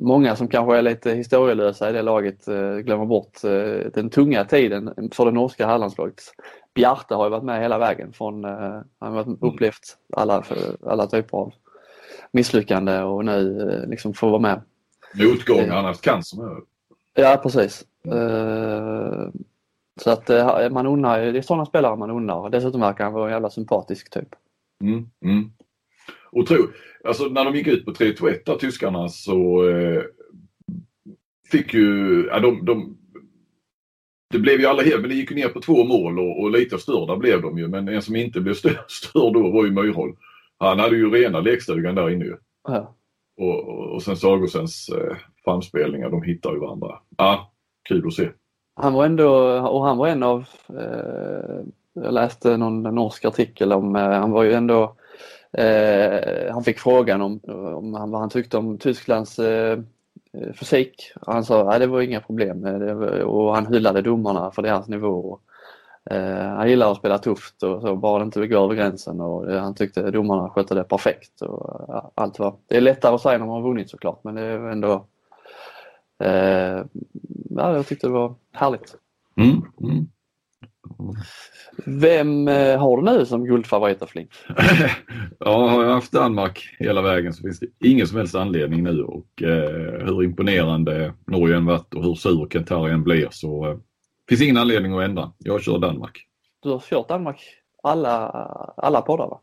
många 0.00 0.36
som 0.36 0.48
kanske 0.48 0.76
är 0.76 0.82
lite 0.82 1.10
historielösa 1.10 1.90
i 1.90 1.92
det 1.92 2.02
laget 2.02 2.48
eh, 2.48 2.76
glömmer 2.76 3.06
bort 3.06 3.44
eh, 3.44 3.90
den 3.94 4.10
tunga 4.10 4.44
tiden 4.44 5.10
för 5.12 5.24
det 5.24 5.30
norska 5.30 5.66
herrlandslaget. 5.66 6.22
Bjarte 6.74 7.14
har 7.14 7.24
ju 7.24 7.30
varit 7.30 7.44
med 7.44 7.60
hela 7.62 7.78
vägen 7.78 8.12
från, 8.12 8.44
eh, 8.44 8.80
han 8.98 9.14
har 9.14 9.36
upplevt 9.40 9.96
alla, 10.12 10.44
alla 10.86 11.06
typer 11.06 11.38
av 11.38 11.52
misslyckande 12.32 12.98
och 12.98 13.24
nu 13.24 13.84
liksom 13.88 14.14
får 14.14 14.30
vara 14.30 14.40
med. 14.40 14.60
Motgång, 15.14 15.70
haft 15.70 16.02
cancer 16.02 16.36
med. 16.36 16.62
Ja 17.14 17.40
precis. 17.42 17.84
Så 20.02 20.10
att 20.10 20.28
man 20.72 20.86
undrar, 20.86 21.32
det 21.32 21.38
är 21.38 21.42
sådana 21.42 21.66
spelare 21.66 21.96
man 21.96 22.10
undrar. 22.10 22.50
Dessutom 22.50 22.80
verkar 22.80 23.04
han 23.04 23.12
vara 23.12 23.26
en 23.26 23.32
jävla 23.32 23.50
sympatisk 23.50 24.10
typ. 24.10 24.28
Mm, 24.82 25.10
mm. 25.24 25.52
Och 26.32 26.46
tro, 26.46 26.68
alltså 27.04 27.24
när 27.24 27.44
de 27.44 27.54
gick 27.54 27.66
ut 27.66 27.84
på 27.84 27.92
3-2-1 27.92 28.38
där, 28.46 28.56
tyskarna, 28.56 29.08
så 29.08 29.68
eh, 29.68 30.02
fick 31.50 31.74
ju, 31.74 32.26
ja, 32.26 32.40
de, 32.40 32.64
de, 32.64 32.98
det 34.30 34.38
blev 34.38 34.60
ju 34.60 34.66
alla 34.66 34.82
helt, 34.82 35.00
men 35.00 35.10
det 35.10 35.16
gick 35.16 35.30
ju 35.30 35.36
ner 35.36 35.48
på 35.48 35.60
två 35.60 35.84
mål 35.84 36.18
och, 36.18 36.40
och 36.40 36.50
lite 36.50 36.78
störda 36.78 37.16
blev 37.16 37.42
de 37.42 37.58
ju. 37.58 37.68
Men 37.68 37.88
en 37.88 38.02
som 38.02 38.16
inte 38.16 38.40
blev 38.40 38.54
störd, 38.54 38.84
störd 38.88 39.32
då 39.32 39.50
var 39.50 39.64
ju 39.64 39.70
Myrhol. 39.70 40.16
Han 40.58 40.78
hade 40.78 40.96
ju 40.96 41.10
rena 41.10 41.40
lekstugan 41.40 41.94
där 41.94 42.10
inne 42.10 42.24
ju. 42.24 42.36
Ja. 42.68 42.96
Och, 43.36 43.68
och, 43.68 43.94
och 43.94 44.02
sen 44.02 44.16
Sagosens 44.16 44.88
eh, 44.88 45.16
framspelningar, 45.44 46.10
de 46.10 46.22
hittar 46.22 46.52
ju 46.52 46.58
varandra. 46.58 46.98
Ja, 47.16 47.52
kul 47.88 48.06
att 48.06 48.14
se. 48.14 48.28
Han 48.82 48.92
var 48.92 49.06
ändå, 49.06 49.28
och 49.68 49.84
han 49.84 49.96
var 49.96 50.08
en 50.08 50.22
av, 50.22 50.44
eh, 50.68 51.60
jag 51.92 52.14
läste 52.14 52.56
någon 52.56 52.82
norsk 52.82 53.24
artikel 53.24 53.72
om, 53.72 53.96
eh, 53.96 54.02
han 54.02 54.30
var 54.30 54.42
ju 54.42 54.52
ändå 54.52 54.94
Eh, 55.58 56.52
han 56.52 56.64
fick 56.64 56.78
frågan 56.78 57.22
om, 57.22 57.40
om 57.76 57.94
han, 57.94 58.10
vad 58.10 58.20
han 58.20 58.30
tyckte 58.30 58.58
om 58.58 58.78
Tysklands 58.78 59.38
eh, 59.38 59.78
eh 60.32 60.52
fysik. 60.54 61.12
Han 61.26 61.44
sa 61.44 61.72
att 61.72 61.80
det 61.80 61.86
var 61.86 62.00
inga 62.00 62.20
problem 62.20 62.64
eh, 62.66 62.94
var, 62.94 63.20
och 63.20 63.54
han 63.54 63.66
hyllade 63.66 64.02
domarna 64.02 64.50
för 64.50 64.62
deras 64.62 64.88
nivå. 64.88 65.38
Eh, 66.10 66.46
han 66.46 66.68
gillar 66.68 66.92
att 66.92 66.98
spela 66.98 67.18
tufft 67.18 67.62
och 67.62 67.80
så, 67.82 67.96
bara 67.96 68.18
det 68.18 68.24
inte 68.24 68.46
går 68.46 68.64
över 68.64 68.74
gränsen 68.74 69.20
och 69.20 69.50
eh, 69.50 69.60
han 69.60 69.74
tyckte 69.74 70.10
domarna 70.10 70.50
skötte 70.50 70.74
det 70.74 70.84
perfekt. 70.84 71.42
Och, 71.42 71.84
ja, 71.88 72.12
allt 72.14 72.38
var, 72.38 72.54
det 72.66 72.76
är 72.76 72.80
lättare 72.80 73.14
att 73.14 73.20
säga 73.20 73.38
när 73.38 73.46
man 73.46 73.62
har 73.62 73.68
vunnit 73.68 73.90
såklart 73.90 74.24
men 74.24 74.34
det 74.34 74.42
är 74.42 74.58
ändå 74.58 75.06
eh, 76.22 76.84
ja, 77.50 77.76
jag 77.76 77.86
tyckte 77.86 78.06
det 78.06 78.12
var 78.12 78.34
härligt. 78.52 78.96
Mm, 79.36 79.62
mm. 79.82 80.06
Vem 81.86 82.48
eh, 82.48 82.78
har 82.80 82.96
du 82.96 83.02
nu 83.02 83.26
som 83.26 83.44
guldfavorit 83.44 84.10
Flink? 84.10 84.30
ja, 85.38 85.68
har 85.68 85.84
jag 85.84 85.94
haft 85.94 86.12
Danmark 86.12 86.76
hela 86.78 87.02
vägen 87.02 87.32
så 87.32 87.42
finns 87.42 87.60
det 87.60 87.66
ingen 87.80 88.06
som 88.06 88.18
helst 88.18 88.34
anledning 88.34 88.82
nu 88.82 89.02
och 89.02 89.42
eh, 89.42 90.06
hur 90.06 90.24
imponerande 90.24 91.14
Norge 91.26 91.56
än 91.56 91.66
varit 91.66 91.94
och 91.94 92.04
hur 92.04 92.14
sur 92.14 92.48
Kentari 92.50 92.92
än 92.92 93.04
blir 93.04 93.28
så 93.30 93.66
eh, 93.66 93.76
finns 94.28 94.42
ingen 94.42 94.56
anledning 94.56 94.98
att 94.98 95.04
ändra. 95.04 95.32
Jag 95.38 95.62
kör 95.62 95.78
Danmark. 95.78 96.26
Du 96.62 96.70
har 96.70 96.78
kört 96.78 97.08
Danmark 97.08 97.40
alla, 97.82 98.28
alla 98.76 99.02
poddar 99.02 99.28
va? 99.28 99.40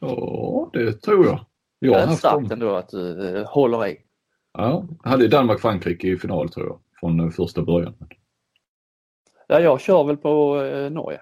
Ja, 0.00 0.70
det 0.72 0.92
tror 0.92 1.26
jag. 1.26 1.44
jag 1.78 2.08
det 2.08 2.12
är 2.12 2.16
starkt 2.16 2.52
ändå 2.52 2.74
att 2.76 2.88
du 2.88 3.36
eh, 3.38 3.46
håller 3.46 3.86
i. 3.86 3.96
Ja, 4.58 4.84
hade 5.02 5.28
Danmark-Frankrike 5.28 6.08
i 6.08 6.16
final 6.16 6.48
tror 6.48 6.66
jag 6.66 6.78
från 7.00 7.20
eh, 7.20 7.30
första 7.30 7.62
början. 7.62 7.94
Ja, 9.46 9.60
jag 9.60 9.80
kör 9.80 10.04
väl 10.04 10.16
på 10.16 10.62
eh, 10.62 10.90
Norge. 10.90 11.20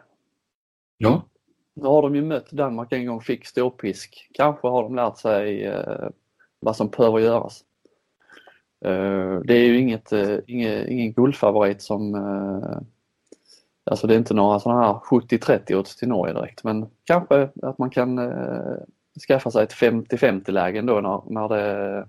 Ja. 0.98 1.22
Nu 1.74 1.86
har 1.86 2.02
de 2.02 2.14
ju 2.14 2.22
mött 2.22 2.50
Danmark 2.50 2.92
en 2.92 3.06
gång, 3.06 3.20
fick 3.20 3.46
ståpisk. 3.46 4.30
Kanske 4.34 4.68
har 4.68 4.82
de 4.82 4.94
lärt 4.94 5.18
sig 5.18 5.64
eh, 5.64 6.08
vad 6.60 6.76
som 6.76 6.88
behöver 6.88 7.18
göras. 7.18 7.64
Eh, 8.84 9.40
det 9.44 9.54
är 9.54 9.66
ju 9.66 9.78
inget, 9.78 10.12
eh, 10.12 10.38
ingen, 10.46 11.12
guldfavorit 11.12 11.82
som 11.82 12.14
Alltså 13.84 14.06
det 14.06 14.14
är 14.14 14.18
inte 14.18 14.34
några 14.34 14.60
sådana 14.60 14.80
här 14.80 14.94
70-30 14.94 15.74
odds 15.74 15.96
till 15.96 16.08
Norge 16.08 16.34
direkt 16.34 16.64
men 16.64 16.86
kanske 17.04 17.48
att 17.62 17.78
man 17.78 17.90
kan 17.90 18.18
eh, 18.18 18.76
skaffa 19.28 19.50
sig 19.50 19.62
ett 19.62 19.72
50-50 19.72 20.50
läge 20.50 20.78
ändå 20.78 21.00
när, 21.00 21.32
när, 21.32 21.48
det, 21.48 22.06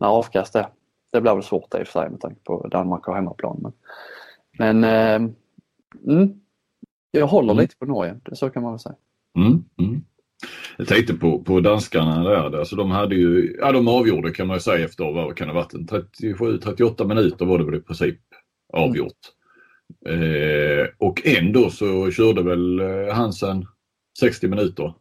när 0.00 0.08
avkast 0.08 0.56
är. 0.56 0.66
Det 1.12 1.20
blir 1.20 1.34
väl 1.34 1.42
svårt 1.42 1.74
i 1.74 1.82
och 1.82 1.86
för 1.86 2.00
sig 2.00 2.10
med 2.10 2.20
tanke 2.20 2.40
på 2.44 2.68
Danmark 2.68 3.08
och 3.08 3.14
hemmaplan. 3.14 3.58
Men, 3.62 3.72
men 4.58 4.84
eh, 4.84 5.30
mm, 6.06 6.40
jag 7.10 7.26
håller 7.26 7.52
mm. 7.52 7.62
lite 7.62 7.76
på 7.76 7.86
Norge, 7.86 8.16
så 8.32 8.50
kan 8.50 8.62
man 8.62 8.72
väl 8.72 8.78
säga. 8.78 8.96
Mm, 9.36 9.64
mm. 9.78 10.04
Jag 10.76 10.88
tänkte 10.88 11.14
på, 11.14 11.42
på 11.42 11.60
danskarna 11.60 12.22
där. 12.22 12.58
Alltså 12.58 12.76
de 12.76 12.90
hade 12.90 13.14
ju, 13.14 13.56
ja 13.60 13.72
de 13.72 13.88
avgjorde 13.88 14.30
kan 14.30 14.46
man 14.46 14.56
ju 14.56 14.60
säga 14.60 14.84
efter, 14.84 15.12
vad 15.12 15.36
kan 15.36 15.48
det 15.48 15.54
ha 15.54 15.60
varit, 15.60 15.72
37-38 16.20 17.04
minuter 17.08 17.46
var 17.46 17.58
det 17.58 17.64
väl 17.64 17.74
i 17.74 17.80
princip 17.80 18.18
avgjort. 18.72 19.18
Eh, 20.06 20.86
och 20.98 21.26
ändå 21.26 21.70
så 21.70 22.10
körde 22.10 22.42
väl 22.42 22.80
eh, 22.80 23.14
Hansen 23.14 23.66
60 24.18 24.48
minuter. 24.48 24.94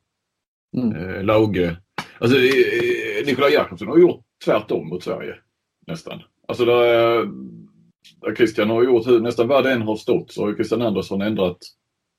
Mm. 0.78 0.96
Eh, 0.96 1.24
Lauge. 1.24 1.78
Alltså 2.20 2.38
eh, 2.38 3.26
Nikolaj 3.26 3.54
Jakobsson 3.54 3.88
har 3.88 3.98
gjort 3.98 4.27
tvärtom 4.46 4.88
mot 4.88 5.04
Sverige. 5.04 5.36
Nästan. 5.88 6.22
Alltså 6.48 6.66
där, 6.66 7.26
där 8.22 8.36
Christian 8.36 8.70
har 8.70 8.84
gjort 8.84 9.22
nästan 9.22 9.48
vad 9.48 9.64
den 9.64 9.82
har 9.82 9.96
stått 9.96 10.32
så 10.32 10.46
har 10.46 10.54
Christian 10.54 10.82
Andersson 10.82 11.22
ändrat 11.22 11.58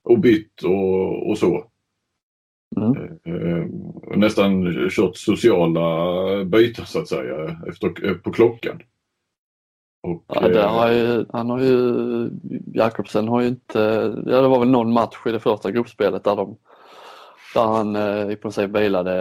och 0.05 0.19
bytt 0.19 0.63
och, 0.63 1.31
och 1.31 1.39
så. 1.39 1.65
Mm. 2.77 2.97
Eh, 3.25 3.67
nästan 4.17 4.75
kört 4.91 5.17
sociala 5.17 6.45
byten 6.45 6.87
så 6.87 6.99
att 6.99 7.09
säga 7.09 7.61
efter, 7.69 8.07
eh, 8.07 8.15
på 8.15 8.33
klockan. 8.33 8.83
Och, 10.03 10.25
ja, 10.29 10.69
har 10.69 10.93
ju, 10.93 11.27
han 11.33 11.51
har 11.51 11.61
ju, 11.61 12.31
Jakobsen 12.75 13.29
har 13.29 13.41
ju 13.41 13.49
inte, 13.49 13.79
ja 14.27 14.41
det 14.41 14.49
var 14.49 14.59
väl 14.59 14.71
någon 14.71 14.93
match 14.93 15.17
i 15.27 15.33
det 15.33 15.41
första 15.41 15.71
gruppspelet 15.71 16.25
där 16.25 16.37
de 16.37 16.57
där 17.55 17.67
han 17.67 17.97
eh, 17.97 18.31
i 18.31 18.37
princip 18.37 18.71
bilade 18.71 19.13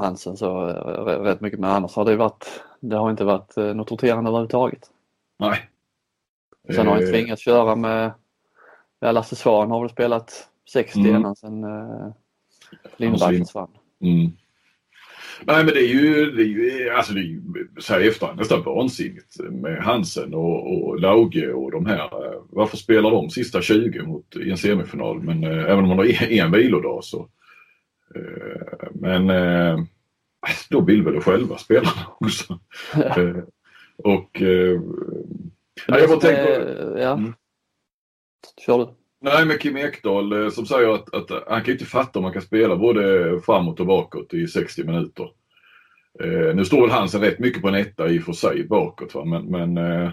Hansen 0.00 0.36
så 0.36 0.66
rätt 1.06 1.40
mycket 1.40 1.60
men 1.60 1.70
annars 1.70 1.94
har 1.94 2.04
det 2.04 2.16
varit, 2.16 2.62
det 2.80 2.96
har 2.96 3.10
inte 3.10 3.24
varit 3.24 3.56
något 3.56 3.90
roterande 3.90 4.30
överhuvudtaget. 4.30 4.90
Nej. 5.38 5.70
Sen 6.74 6.86
har 6.86 6.94
han 6.94 7.12
tvingats 7.12 7.42
köra 7.42 7.76
med 7.76 8.12
Ja, 9.00 9.12
Lasse 9.12 9.36
Svan 9.36 9.70
har 9.70 9.80
väl 9.80 9.90
spelat 9.90 10.48
60 10.72 11.00
mm. 11.00 11.16
innan 11.16 11.36
sen 11.36 11.64
eh, 11.64 12.12
Lindberg 12.96 13.38
försvann. 13.38 13.70
Mm. 14.00 14.32
Nej 15.44 15.64
men 15.64 15.74
det 15.74 15.80
är 15.80 15.88
ju, 15.88 16.30
det 16.30 16.42
är 16.42 16.46
ju 16.46 16.90
alltså 16.90 17.12
det 17.12 17.20
är 17.20 17.24
ju 17.24 17.42
så 17.78 17.92
här 17.92 18.00
efterhand 18.00 18.38
nästan 18.38 18.62
vansinnigt 18.62 19.40
med 19.50 19.82
Hansen 19.82 20.34
och, 20.34 20.72
och 20.72 21.00
Lauge 21.00 21.52
och 21.52 21.70
de 21.70 21.86
här. 21.86 22.10
Varför 22.50 22.76
spelar 22.76 23.10
de 23.10 23.30
sista 23.30 23.62
20 23.62 24.02
mot, 24.02 24.36
i 24.36 24.50
en 24.50 24.58
semifinal? 24.58 25.22
Men 25.22 25.44
eh, 25.44 25.64
även 25.64 25.78
om 25.78 25.88
man 25.88 25.98
har 25.98 26.04
en, 26.04 26.38
en 26.38 26.52
vilodag 26.52 27.04
så. 27.04 27.28
Eh, 28.14 28.88
men 28.92 29.30
eh, 29.30 29.78
då 30.70 30.80
vill 30.80 31.02
väl 31.02 31.20
själva 31.20 31.58
spelarna 31.58 32.06
också. 32.20 32.60
eh, 32.94 33.36
och 33.96 34.42
ja, 35.86 35.98
jag 35.98 36.08
bara 36.08 36.20
tänker... 36.20 36.96
Ja. 36.98 37.12
Mm. 37.12 37.34
Kör 38.66 38.78
du. 38.78 38.88
Nej, 39.20 39.46
men 39.46 39.58
Kim 39.58 39.76
Ekdahl 39.76 40.52
som 40.52 40.66
säger 40.66 40.94
att, 40.94 41.14
att 41.14 41.30
han 41.46 41.62
kan 41.62 41.72
inte 41.72 41.84
fatta 41.84 42.18
om 42.18 42.22
man 42.22 42.32
kan 42.32 42.42
spela 42.42 42.76
både 42.76 43.40
framåt 43.40 43.80
och 43.80 43.86
bakåt 43.86 44.34
i 44.34 44.46
60 44.46 44.84
minuter. 44.84 45.30
Eh, 46.24 46.54
nu 46.54 46.64
står 46.64 46.80
väl 46.80 46.90
Hansen 46.90 47.20
rätt 47.20 47.38
mycket 47.38 47.62
på 47.62 47.68
en 47.68 47.74
etta 47.74 48.08
i 48.08 48.18
och 48.18 48.22
för 48.22 48.32
sig 48.32 48.64
bakåt 48.64 49.14
va? 49.14 49.24
men, 49.24 49.44
men 49.44 49.76
eh, 49.76 50.12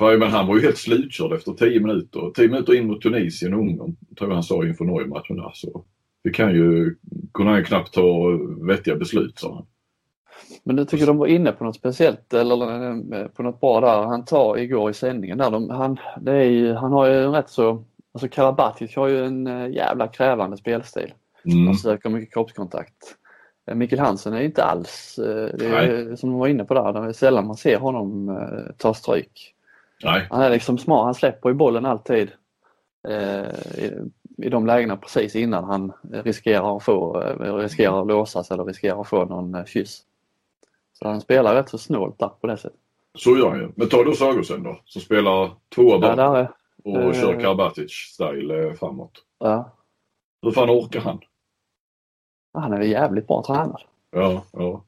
men 0.00 0.22
han 0.22 0.46
var 0.46 0.56
ju 0.56 0.62
helt 0.62 0.78
slutkörd 0.78 1.32
efter 1.32 1.52
10 1.52 1.80
minuter. 1.80 2.30
10 2.34 2.48
minuter 2.48 2.74
in 2.74 2.86
mot 2.86 3.02
Tunisien 3.02 3.54
och 3.54 3.60
Ungern, 3.60 3.96
tror 4.18 4.30
jag 4.30 4.34
han 4.34 4.42
sa 4.42 4.64
inför 4.64 4.84
Norge-matchen 4.84 5.36
där. 5.36 5.50
Så 5.54 5.84
det 6.24 6.30
kan 6.30 6.54
ju, 6.54 6.94
kunde 7.34 7.50
han 7.50 7.58
ju 7.58 7.64
knappt 7.64 7.94
ta 7.94 8.38
vettiga 8.66 8.96
beslut 8.96 9.38
sa 9.38 9.54
han. 9.54 9.66
Men 10.64 10.76
du 10.76 10.84
tycker 10.84 11.06
de 11.06 11.16
var 11.16 11.26
inne 11.26 11.52
på 11.52 11.64
något 11.64 11.76
speciellt 11.76 12.34
eller 12.34 12.90
eh, 13.14 13.26
på 13.26 13.42
något 13.42 13.60
bra 13.60 13.80
där. 13.80 14.02
Han 14.02 14.24
tar 14.24 14.58
igår 14.58 14.90
i 14.90 14.94
sändningen 14.94 15.38
där. 15.38 15.50
De, 15.50 15.70
han, 15.70 15.98
det 16.20 16.32
är 16.32 16.44
ju, 16.44 16.74
han 16.74 16.92
har 16.92 17.06
ju 17.06 17.24
en 17.24 17.32
rätt 17.32 17.50
så, 17.50 17.84
alltså 18.12 18.28
Karabatic 18.28 18.96
har 18.96 19.08
ju 19.08 19.24
en 19.24 19.46
eh, 19.46 19.68
jävla 19.68 20.08
krävande 20.08 20.56
spelstil. 20.56 21.12
Mm. 21.44 21.66
Han 21.66 21.74
söker 21.74 22.10
mycket 22.10 22.34
kroppskontakt. 22.34 23.16
Eh, 23.66 23.74
Mikkel 23.74 23.98
Hansen 23.98 24.32
är 24.32 24.40
inte 24.40 24.64
alls, 24.64 25.14
det 25.58 25.66
är, 25.66 26.16
som 26.16 26.30
de 26.30 26.38
var 26.38 26.48
inne 26.48 26.64
på 26.64 26.74
där, 26.74 26.92
det 26.92 27.08
är 27.08 27.12
sällan 27.12 27.46
man 27.46 27.56
ser 27.56 27.78
honom 27.78 28.38
ta 28.76 28.94
stryk. 28.94 29.54
Nej. 30.04 30.26
Han 30.30 30.42
är 30.42 30.50
liksom 30.50 30.78
smart, 30.78 31.04
han 31.04 31.14
släpper 31.14 31.48
ju 31.48 31.54
bollen 31.54 31.86
alltid 31.86 32.30
eh, 33.08 33.48
i, 33.78 33.92
i 34.42 34.48
de 34.48 34.66
lägena 34.66 34.96
precis 34.96 35.36
innan 35.36 35.64
han 35.64 35.92
riskerar 36.12 36.76
att 36.76 36.82
få, 36.82 37.20
riskerar 37.40 38.00
att 38.00 38.06
låsas 38.06 38.50
eller 38.50 38.64
riskerar 38.64 39.00
att 39.00 39.08
få 39.08 39.24
någon 39.24 39.66
kyss. 39.66 40.04
Så 40.92 41.08
han 41.08 41.20
spelar 41.20 41.54
rätt 41.54 41.68
så 41.68 41.78
snålt 41.78 42.18
där 42.18 42.28
på 42.28 42.46
det 42.46 42.56
sättet. 42.56 42.80
Så 43.18 43.36
gör 43.36 43.50
han 43.50 43.58
ju. 43.58 43.72
Men 43.76 43.88
ta 43.88 44.04
då 44.04 44.12
Sagosen 44.12 44.62
då 44.62 44.80
som 44.84 45.02
spelar 45.02 45.50
tvåa 45.74 45.98
bak 45.98 46.18
ja, 46.18 46.48
och 46.84 46.96
uh, 46.96 47.12
kör 47.12 47.40
Karabatic-style 47.40 48.74
framåt. 48.74 49.24
Ja. 49.38 49.72
Hur 50.42 50.50
fan 50.50 50.70
orkar 50.70 51.00
han? 51.00 51.20
Han 52.52 52.72
är 52.72 52.80
jävligt 52.80 53.26
bra 53.26 53.42
tränad. 53.46 53.82
Ja, 54.10 54.44
ja. 54.52 54.84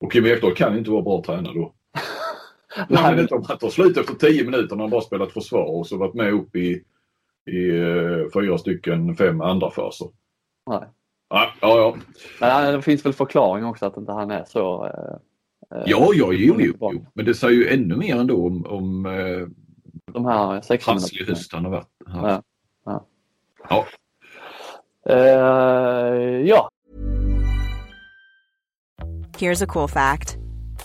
Och 0.00 0.12
Kim 0.12 0.26
Ekdahl 0.26 0.54
kan 0.54 0.78
inte 0.78 0.90
vara 0.90 1.02
bra 1.02 1.22
tränare 1.22 1.54
då. 1.54 1.72
Det 2.88 2.96
handlar 2.96 3.22
inte 3.22 3.34
om 3.34 3.44
att 3.48 3.60
ta 3.60 3.70
slut 3.70 3.96
efter 3.96 4.14
10 4.14 4.44
minuter 4.44 4.76
när 4.76 4.82
han 4.82 4.90
bara 4.90 5.00
spelat 5.00 5.32
försvar 5.32 5.64
och 5.64 5.86
så 5.86 5.96
varit 5.96 6.14
med 6.14 6.32
upp 6.32 6.56
i, 6.56 6.82
i 7.50 7.70
uh, 7.70 8.30
fyra 8.34 8.58
stycken, 8.58 9.16
fem 9.16 9.40
andra 9.40 9.70
faser. 9.70 10.08
Nej. 10.70 10.88
Ja, 11.28 11.52
ja, 11.60 11.78
ja. 11.78 11.96
Men 12.40 12.74
det 12.74 12.82
finns 12.82 13.06
väl 13.06 13.12
förklaring 13.12 13.64
också 13.64 13.86
att 13.86 13.96
inte 13.96 14.12
han 14.12 14.30
är 14.30 14.44
så... 14.44 14.84
Uh, 14.84 15.18
ja, 15.70 16.10
ja, 16.14 16.32
jo, 16.32 16.56
jo, 16.58 16.74
jo. 16.80 17.06
Men 17.14 17.24
det 17.24 17.34
säger 17.34 17.54
ju 17.54 17.68
ännu 17.68 17.96
mer 17.96 18.16
ändå 18.16 18.46
om, 18.46 18.66
om 18.66 19.06
uh, 19.06 19.48
de 20.12 20.26
här 20.26 20.60
16 20.60 20.98
trasslig 20.98 21.26
höst 21.26 21.52
han 21.52 21.64
har 21.64 21.72
varit. 21.72 21.88
Ja. 22.06 22.42
ja. 22.84 23.06
ja. 23.68 23.86
Uh, 25.10 26.46
ja. 26.46 26.68
Here's 29.38 29.64
a 29.64 29.66
cool 29.66 29.88
fact. 29.88 30.41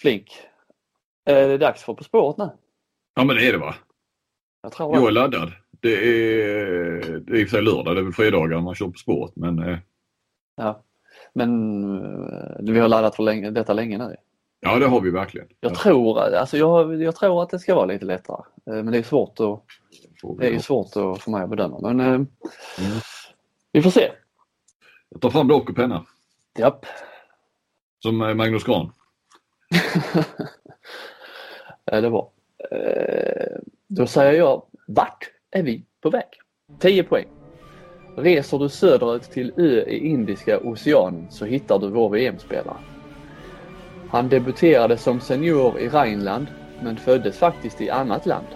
Flink. 0.00 0.32
Är 1.24 1.48
det 1.48 1.58
dags 1.58 1.82
för 1.82 1.94
På 1.94 2.04
spåret 2.04 2.36
nu? 2.38 2.50
Ja 3.14 3.24
men 3.24 3.36
det 3.36 3.48
är 3.48 3.52
det 3.52 3.58
va? 3.58 3.74
Jag 4.62 4.72
tror 4.72 4.96
Jag 4.96 5.06
är 5.06 5.10
laddad. 5.10 5.52
Det 5.80 5.92
är, 5.94 7.20
det 7.20 7.32
är 7.32 7.40
i 7.40 7.44
och 7.44 7.48
för 7.48 7.56
sig 7.56 7.62
lördag, 7.62 7.96
det 7.96 8.00
är 8.00 8.04
väl 8.04 8.12
fredagar 8.12 8.60
man 8.60 8.74
kör 8.74 8.86
På 8.86 8.98
spåret 8.98 9.36
men... 9.36 9.58
eh, 9.58 9.78
Ja. 10.56 10.82
Men 11.32 11.50
eh, 12.04 12.72
vi 12.72 12.78
har 12.78 12.88
laddat 12.88 13.16
för 13.16 13.22
länge, 13.22 13.50
detta 13.50 13.72
länge 13.72 13.98
nu. 13.98 14.16
Ja 14.60 14.78
det 14.78 14.86
har 14.86 15.00
vi 15.00 15.10
verkligen. 15.10 15.48
Jag 15.60 15.74
tror, 15.74 16.18
alltså 16.20 16.56
jag, 16.56 17.02
jag 17.02 17.16
tror 17.16 17.42
att 17.42 17.50
det 17.50 17.58
ska 17.58 17.74
vara 17.74 17.84
lite 17.86 18.04
lättare. 18.04 18.42
Eh, 18.66 18.74
Men 18.74 18.86
det 18.92 18.98
är 18.98 19.02
svårt 19.02 19.40
att, 19.40 19.62
det 20.38 20.54
är 20.54 20.58
svårt 20.58 20.86
att, 20.96 21.22
för 21.22 21.30
mig 21.30 21.42
att 21.42 21.50
bedöma. 21.50 21.92
Men 21.92 22.00
eh, 22.00 22.20
vi 23.72 23.82
får 23.82 23.90
se. 23.90 24.12
Jag 25.08 25.20
tar 25.20 25.30
fram 25.30 25.46
block 25.46 25.70
och 25.70 25.76
penna. 25.76 26.04
Japp. 26.58 26.86
Som 28.02 28.22
eh, 28.22 28.34
Magnus 28.34 28.64
Gran. 28.64 28.92
Det 31.84 32.08
var. 32.08 32.28
Eh, 32.70 33.58
då 33.86 34.06
säger 34.06 34.32
jag, 34.32 34.62
vart 34.86 35.30
är 35.50 35.62
vi 35.62 35.84
på 36.00 36.10
väg? 36.10 36.28
10 36.78 37.02
poäng. 37.02 37.26
Reser 38.16 38.58
du 38.58 38.68
söderut 38.68 39.22
till 39.22 39.52
ö 39.56 39.82
i 39.82 40.06
Indiska 40.06 40.58
oceanen 40.58 41.26
så 41.30 41.44
hittar 41.44 41.78
du 41.78 41.88
vår 41.88 42.10
VM-spelare. 42.10 42.76
Han 44.10 44.28
debuterade 44.28 44.96
som 44.96 45.20
senior 45.20 45.78
i 45.78 45.88
Rheinland 45.88 46.46
men 46.82 46.96
föddes 46.96 47.38
faktiskt 47.38 47.80
i 47.80 47.90
annat 47.90 48.26
land. 48.26 48.46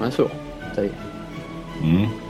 Men 0.00 0.12
så, 0.12 0.30
10. 0.74 0.90
Mm. 1.82 2.25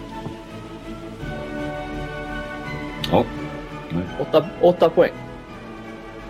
Ja. 3.12 3.24
Åtta, 4.20 4.46
8, 4.60 4.88
poäng. 4.88 5.12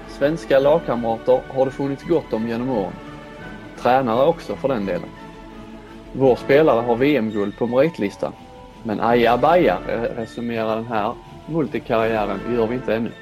Svenska 0.09 0.59
lagkamrater 0.59 1.41
har 1.49 1.65
det 1.65 1.71
funnits 1.71 2.03
gott 2.03 2.33
om 2.33 2.49
genom 2.49 2.71
åren. 2.71 2.93
Tränare 3.79 4.27
också 4.27 4.57
för 4.57 4.69
den 4.69 4.87
delen. 4.87 5.09
Vår 6.13 6.37
spelare 6.37 6.81
har 6.81 6.97
VM-guld 6.97 7.59
på 7.59 7.67
meritlistan. 7.67 8.33
Men 8.83 9.01
ajabaja 9.01 9.79
resumerar 10.17 10.77
den 10.77 10.87
här 10.87 11.13
multikarriären 11.47 12.41
gör 12.55 12.67
vi 12.67 12.75
inte 12.75 12.95
ännu. 12.95 13.13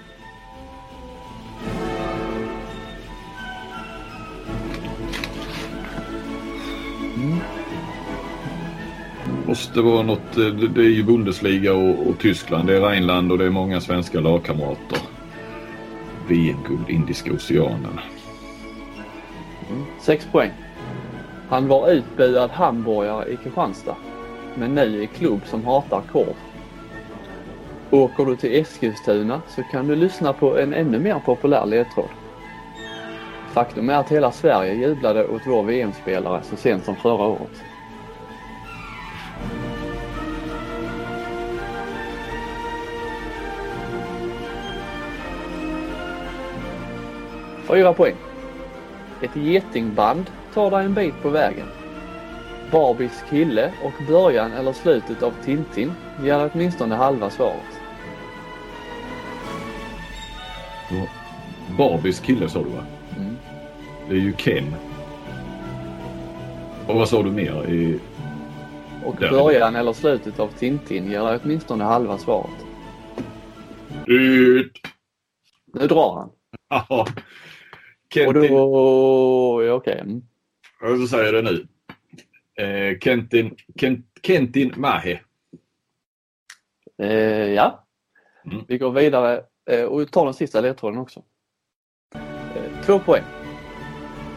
Måste 9.55 9.81
vara 9.81 10.03
något, 10.03 10.37
eh, 10.37 10.47
det 10.47 10.81
är 10.81 10.91
ju 10.91 11.03
Bundesliga 11.03 11.75
och, 11.75 12.07
och 12.07 12.19
Tyskland, 12.19 12.67
det 12.67 12.77
är 12.77 12.81
Rheinland 12.81 13.33
och 13.33 13.39
det 13.39 13.45
är 13.45 13.51
många 13.51 13.81
svenska 13.81 14.21
lagkamrater. 14.21 14.99
VM-guld, 16.29 16.91
Indiska 16.91 17.33
oceanen. 17.33 18.01
Sex 20.01 20.27
poäng. 20.33 20.51
Han 21.49 21.69
var 21.69 21.91
utbuad 21.91 22.51
hamburgare 22.51 23.33
i 23.33 23.37
Kristianstad. 23.37 23.97
Men 24.55 24.75
nu 24.75 25.03
i 25.03 25.07
klubb 25.07 25.41
som 25.47 25.65
hatar 25.65 26.03
korv. 26.13 26.37
Åker 27.91 28.25
du 28.25 28.37
till 28.37 28.55
Eskilstuna 28.55 29.43
så 29.49 29.63
kan 29.63 29.89
du 29.89 29.97
lyssna 29.97 30.33
på 30.33 30.59
en 30.59 30.75
ännu 30.75 30.99
mer 30.99 31.19
populär 31.19 31.67
ledtråd. 31.67 32.11
Faktum 33.53 33.91
är 33.91 33.95
att 33.95 34.13
hela 34.13 34.33
Sverige 34.33 34.75
jublade 34.75 35.27
åt 35.27 35.43
vår 35.47 35.63
VM-spelare 35.63 36.43
så 36.43 36.57
sent 36.57 36.85
som 36.85 36.97
förra 36.97 37.25
året. 37.25 37.63
Fyra 47.75 47.93
poäng. 47.93 48.15
Ett 49.23 49.37
getingband 49.37 50.31
tar 50.53 50.71
dig 50.71 50.85
en 50.85 50.95
bit 50.95 51.15
på 51.23 51.29
vägen. 51.29 51.67
Barbies 52.71 53.25
kille 53.31 53.73
och 53.83 53.93
början 54.09 54.53
eller 54.53 54.73
slutet 54.73 55.23
av 55.23 55.33
Tintin 55.45 55.93
ger 56.23 56.51
åtminstone 56.53 56.95
halva 56.95 57.31
svaret. 57.31 57.81
Ja. 60.91 61.07
Barbies 61.79 62.21
kille 62.21 62.49
sa 62.49 62.59
du 62.59 62.71
va? 62.71 62.85
Mm. 63.17 63.37
Det 64.09 64.15
är 64.15 64.21
ju 64.21 64.33
Ken. 64.33 64.75
Och 66.87 66.95
vad 66.95 67.09
sa 67.09 67.23
du 67.23 67.31
mer? 67.31 67.71
I... 67.71 68.01
Och 69.05 69.17
Där. 69.21 69.31
början 69.31 69.77
eller 69.77 69.93
slutet 69.93 70.41
av 70.41 70.49
Tintin 70.49 71.11
ger 71.11 71.41
åtminstone 71.43 71.85
halva 71.85 72.19
svaret. 72.19 72.65
Ut! 74.07 74.73
Nu 75.73 75.87
drar 75.87 76.15
han. 76.15 76.31
Ja. 78.15 78.29
Och 78.29 78.35
Kentin, 78.35 78.53
då... 78.53 79.65
Ja, 79.65 79.73
okej. 79.73 79.99
Mm. 80.01 80.23
jag 80.81 81.01
så 81.01 81.07
säger 81.07 81.33
jag 81.33 81.45
det 81.45 81.51
nu. 81.51 81.67
Eh, 82.65 82.99
Kentin, 82.99 83.57
Kent, 83.81 84.07
Kentin 84.23 84.73
Mahe. 84.77 85.21
Eh, 87.03 87.53
ja. 87.53 87.87
Mm. 88.45 88.65
Vi 88.69 88.79
går 88.79 88.91
vidare 88.91 89.43
eh, 89.71 89.85
och 89.85 90.13
tar 90.13 90.25
den 90.25 90.35
sista 90.35 90.61
ledtråden 90.61 90.99
också. 90.99 91.23
Två 92.87 92.99
poäng. 92.99 93.23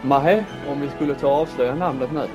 Mahe, 0.04 0.46
om 0.68 0.82
vi 0.82 0.90
skulle 0.90 1.16
ta 1.16 1.28
och 1.28 1.42
avslöja 1.42 1.76
namnet 1.76 2.12
nu. 2.14 2.28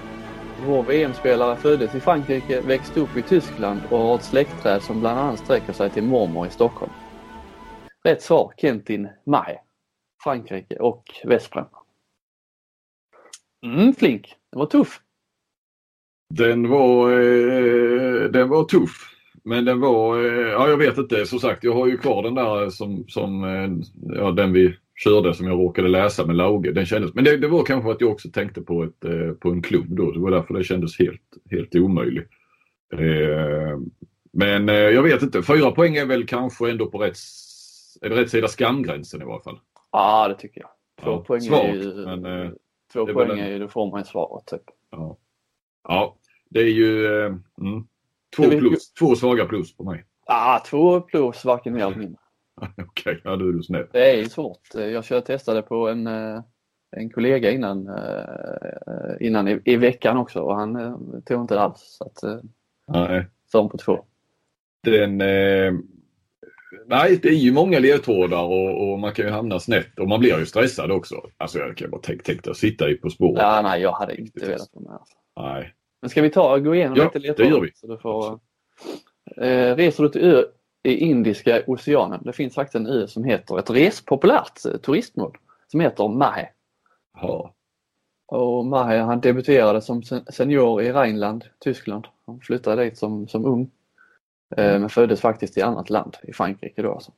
Vår 0.67 0.83
VM-spelare 0.83 1.57
föddes 1.57 1.95
i 1.95 2.01
Frankrike, 2.01 2.61
växte 2.61 3.01
upp 3.01 3.17
i 3.17 3.23
Tyskland 3.23 3.81
och 3.91 3.99
har 3.99 4.15
ett 4.15 4.25
släktträd 4.25 4.83
som 4.83 5.01
bland 5.01 5.21
annat 5.21 5.39
sträcker 5.39 5.73
sig 5.73 5.91
till 5.91 6.03
mormor 6.03 6.47
i 6.47 6.51
Stockholm. 6.51 6.93
Rätt 8.05 8.23
svar, 8.23 8.53
Kentin 8.57 9.09
Mahe. 9.27 9.59
Frankrike 10.25 10.77
och 10.77 11.05
Vesprem. 11.25 11.65
Mm, 13.67 13.95
flink. 13.95 14.35
den 14.51 14.59
var 14.59 14.67
tuff. 14.67 15.01
Den 16.35 16.69
var, 16.69 17.13
eh, 17.13 18.31
den 18.31 18.49
var 18.49 18.65
tuff. 18.65 19.09
Men 19.45 19.65
den 19.65 19.81
var, 19.81 20.25
eh, 20.25 20.49
ja 20.49 20.69
jag 20.69 20.77
vet 20.77 20.99
inte. 20.99 21.27
Som 21.27 21.39
sagt, 21.39 21.65
jag 21.65 21.75
har 21.75 21.87
ju 21.87 21.99
kvar 21.99 22.23
den 22.23 22.35
där 22.35 22.71
som, 22.71 23.05
som 23.09 23.45
eh, 23.45 23.71
ja, 24.17 24.31
den 24.31 24.53
vi 24.53 24.77
körde 24.95 25.35
som 25.35 25.47
jag 25.47 25.59
råkade 25.59 25.89
läsa 25.89 26.27
med 26.27 26.37
Lauge. 26.37 26.73
Den 26.73 26.87
kändes, 26.87 27.15
men 27.15 27.25
det, 27.25 27.37
det 27.37 27.49
var 27.49 27.65
kanske 27.65 27.91
att 27.91 28.01
jag 28.01 28.11
också 28.11 28.31
tänkte 28.31 28.61
på, 28.61 28.83
ett, 28.85 29.05
eh, 29.05 29.33
på 29.33 29.49
en 29.49 29.63
klubb 29.63 29.87
då. 29.89 30.11
Det 30.11 30.21
var 30.21 30.31
därför 30.31 30.55
det 30.55 30.65
kändes 30.65 30.99
helt, 30.99 31.23
helt 31.51 31.75
omöjligt. 31.75 32.29
Eh, 32.93 33.79
men 34.33 34.69
eh, 34.69 34.75
jag 34.75 35.03
vet 35.03 35.23
inte. 35.23 35.43
Fyra 35.43 35.71
poäng 35.71 35.97
är 35.97 36.07
väl 36.07 36.27
kanske 36.27 36.71
ändå 36.71 36.87
på 36.87 36.99
rätt, 36.99 37.17
är 38.01 38.09
det 38.11 38.17
rätt 38.17 38.31
sida 38.31 38.49
skamgränsen 38.49 39.23
i 39.23 39.25
varje 39.25 39.43
fall. 39.43 39.59
Ja, 39.93 40.29
det 40.29 40.35
tycker 40.35 40.61
jag. 40.61 40.71
Två 41.03 41.11
Ja, 41.11 41.25
poäng 41.25 41.41
svagt, 41.41 41.65
är 41.65 41.73
ju... 41.75 41.95
men, 42.07 42.27
eh, 42.47 42.51
två 42.93 43.07
poäng 43.07 43.31
en- 43.31 43.39
är 43.39 43.51
ju, 43.51 43.59
då 43.59 43.69
får 43.69 43.91
man 43.91 44.01
ju 44.01 44.05
svaret 44.05 44.47
typ. 44.47 44.63
Ja, 44.91 45.17
ja 45.89 46.17
det 46.51 46.61
är 46.61 46.71
ju 46.71 47.07
eh, 47.07 47.27
mm, 47.61 47.87
två, 48.37 48.43
plus, 48.43 48.93
två 48.93 49.15
svaga 49.17 49.45
plus 49.45 49.77
på 49.77 49.85
mig. 49.85 50.05
Ah, 50.27 50.59
två 50.59 51.01
plus, 51.01 51.45
varken 51.45 51.73
mer 51.75 51.87
eller 51.87 51.97
mindre. 51.97 52.19
Okej, 52.89 53.21
ja 53.25 53.37
då 53.37 53.49
är 53.49 53.53
du 53.53 53.63
snäll. 53.63 53.87
Det 53.93 54.11
är 54.11 54.17
ju 54.17 54.29
svårt. 54.29 54.75
Jag 54.75 55.05
kör 55.05 55.21
testade 55.21 55.63
på 55.63 55.89
en, 55.89 56.07
eh, 56.07 56.41
en 56.97 57.11
kollega 57.11 57.51
innan, 57.51 57.91
innan 59.21 59.49
i, 59.49 59.61
i 59.65 59.77
veckan 59.77 60.17
också 60.17 60.41
och 60.41 60.55
han 60.57 60.75
tog 61.27 61.41
inte 61.41 61.55
det 61.55 61.61
alls. 61.61 61.81
Så 61.99 62.05
att, 62.05 62.43
Nej. 62.87 63.27
hon 63.53 63.69
på 63.69 63.79
två. 63.79 64.05
den... 64.83 65.21
Nej, 66.87 67.19
det 67.23 67.29
är 67.29 67.33
ju 67.33 67.53
många 67.53 67.79
ledtrådar 67.79 68.43
och, 68.43 68.93
och, 68.93 68.99
man 68.99 69.13
kan 69.13 69.25
ju 69.25 69.31
hamna 69.31 69.61
snett 69.61 69.99
och 69.99 70.09
man 70.09 70.21
blir 70.21 70.39
ju 70.39 70.47
stressad 70.47 70.91
också. 70.91 71.15
Alltså 71.37 71.59
jag 71.59 71.77
kan 71.77 71.91
bara 71.91 72.01
tänka, 72.01 72.23
tänka 72.25 72.51
att 72.51 72.57
sitta 72.57 72.91
i 72.91 72.95
På 72.95 73.11
spåret. 73.11 73.43
Ja, 73.43 73.61
nej, 73.63 73.83
jag 73.83 73.93
hade 73.93 74.17
inte 74.17 74.47
velat 74.47 74.69
vara 74.73 74.85
med. 74.85 74.93
Alltså. 74.93 75.15
Nej. 75.41 75.75
Men 76.03 76.11
ska 76.11 76.23
vi 76.23 76.31
ta 76.31 76.55
och 76.55 76.65
gå 76.65 76.75
igenom 76.75 76.97
Ja, 76.97 77.05
lite 77.05 77.19
det 77.19 77.27
ledtrådar? 77.29 77.51
gör 77.51 77.61
vi. 77.61 77.71
Så 77.75 77.87
du 77.87 77.99
får, 77.99 78.41
eh, 79.37 79.77
reser 79.77 80.03
du 80.03 80.09
till 80.09 80.25
ö 80.25 80.43
i 80.83 80.97
Indiska 80.97 81.63
oceanen. 81.67 82.21
Det 82.25 82.33
finns 82.33 82.55
faktiskt 82.55 82.75
en 82.75 82.87
ö 82.87 83.07
som 83.07 83.25
heter, 83.25 83.59
ett 83.59 83.71
respopulärt 83.71 84.65
eh, 84.67 84.77
turistmål, 84.77 85.39
som 85.67 85.81
heter 85.81 86.09
Mahe. 86.09 86.49
Ja. 87.21 87.55
Och 88.27 88.67
Mahe 88.67 88.99
han 88.99 89.21
debuterade 89.21 89.81
som 89.81 90.03
sen- 90.03 90.25
senior 90.33 90.83
i 90.83 90.93
Rheinland, 90.93 91.45
Tyskland. 91.65 92.07
Han 92.27 92.41
flyttade 92.41 92.85
dit 92.85 92.99
som, 92.99 93.29
som 93.29 93.45
ung. 93.45 93.71
Eh, 94.57 94.81
men 94.81 94.89
föddes 94.89 95.21
faktiskt 95.21 95.59
i 95.59 95.63
annat 95.63 95.91
land, 95.91 96.17
i 96.23 96.33
Frankrike 96.33 96.83
då 96.83 96.93
alltså. 96.93 97.13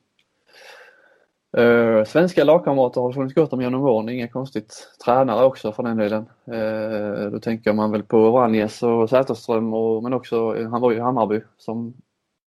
Eh, 1.57 2.03
svenska 2.03 2.43
lagkamrater 2.43 3.01
har 3.01 3.09
det 3.09 3.15
funnits 3.15 3.35
gott 3.35 3.53
om 3.53 3.61
genom 3.61 3.83
åren, 3.83 4.09
inget 4.09 4.31
konstigt. 4.31 4.89
Tränare 5.05 5.45
också 5.45 5.71
för 5.71 5.83
den 5.83 5.97
delen. 5.97 6.25
Eh, 6.51 7.31
då 7.31 7.39
tänker 7.39 7.73
man 7.73 7.91
väl 7.91 8.03
på 8.03 8.31
Vranjes 8.31 8.83
och 8.83 9.09
Säterström 9.09 9.73
och, 9.73 10.03
men 10.03 10.13
också, 10.13 10.63
han 10.63 10.81
var 10.81 10.91
ju 10.91 10.97
i 10.97 11.01
Hammarby 11.01 11.41
som, 11.57 11.93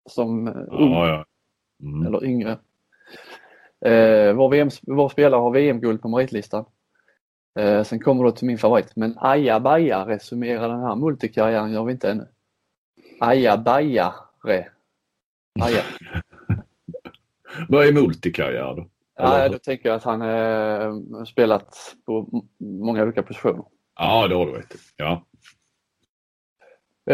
som 0.07 0.49
ung 0.49 0.93
Ja, 0.93 1.09
ja. 1.09 1.25
Mm. 1.83 2.07
eller 2.07 2.25
yngre. 2.25 2.51
Eh, 3.81 4.33
vår, 4.33 4.49
VM, 4.49 4.69
vår 4.83 5.09
spelare 5.09 5.41
har 5.41 5.51
VM-guld 5.51 6.03
på 6.03 6.09
meritlistan. 6.09 6.65
Eh, 7.59 7.83
sen 7.83 8.01
kommer 8.01 8.25
du 8.25 8.33
till 8.33 8.47
min 8.47 8.59
favorit, 8.59 8.97
men 8.97 9.15
aja 9.19 9.61
baja 9.61 10.07
resumera 10.07 10.69
den 10.69 10.81
här 10.81 10.97
multikarriären 10.97 11.73
gör 11.73 11.85
vi 11.85 11.93
inte 11.93 12.11
ännu. 12.11 12.27
Aja 13.21 13.57
Aja. 15.61 15.83
Vad 17.69 17.87
är 17.87 17.93
multikarriär 17.93 18.75
då? 18.75 18.87
Ja, 19.17 19.39
Eller- 19.39 19.53
då 19.53 19.59
tänker 19.59 19.89
jag 19.89 19.97
att 19.97 20.05
han 20.05 20.23
eh, 20.23 21.25
spelat 21.25 21.77
på 22.07 22.43
många 22.59 23.03
olika 23.03 23.23
positioner. 23.23 23.65
Ja, 23.99 24.29
det 24.29 24.35
har 24.35 24.47
du 24.47 24.53
rätt 24.53 24.75
i. 24.75 24.79
Ja. 24.97 25.25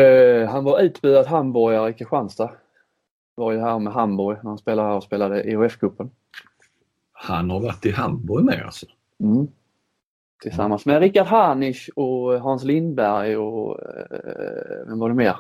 Eh, 0.01 0.49
han 0.49 0.65
var 0.65 0.81
utbuad 0.81 1.27
hamburgare 1.27 1.91
i 1.91 1.93
Kristianstad. 1.93 2.51
Var 3.35 3.53
ju 3.53 3.61
här 3.61 3.79
med 3.79 3.93
Hamburg 3.93 4.37
när 4.43 4.51
han 4.51 4.59
spelade 4.59 4.89
här 4.89 4.97
och 4.97 5.03
spelade 5.03 5.43
EHF-cupen. 5.43 6.11
Han 7.13 7.51
har 7.51 7.61
varit 7.61 7.87
i 7.87 7.91
Hamburg 7.91 8.45
med 8.45 8.63
alltså. 8.65 8.87
Mm. 9.21 9.47
Tillsammans 10.43 10.87
med 10.87 11.01
Rickard 11.01 11.27
Harnisch 11.27 11.91
och 11.97 12.41
Hans 12.41 12.65
Lindberg 12.65 13.37
och 13.37 13.83
eh, 13.83 14.87
vem 14.87 14.99
var 14.99 15.09
det 15.09 15.15
mer? 15.15 15.37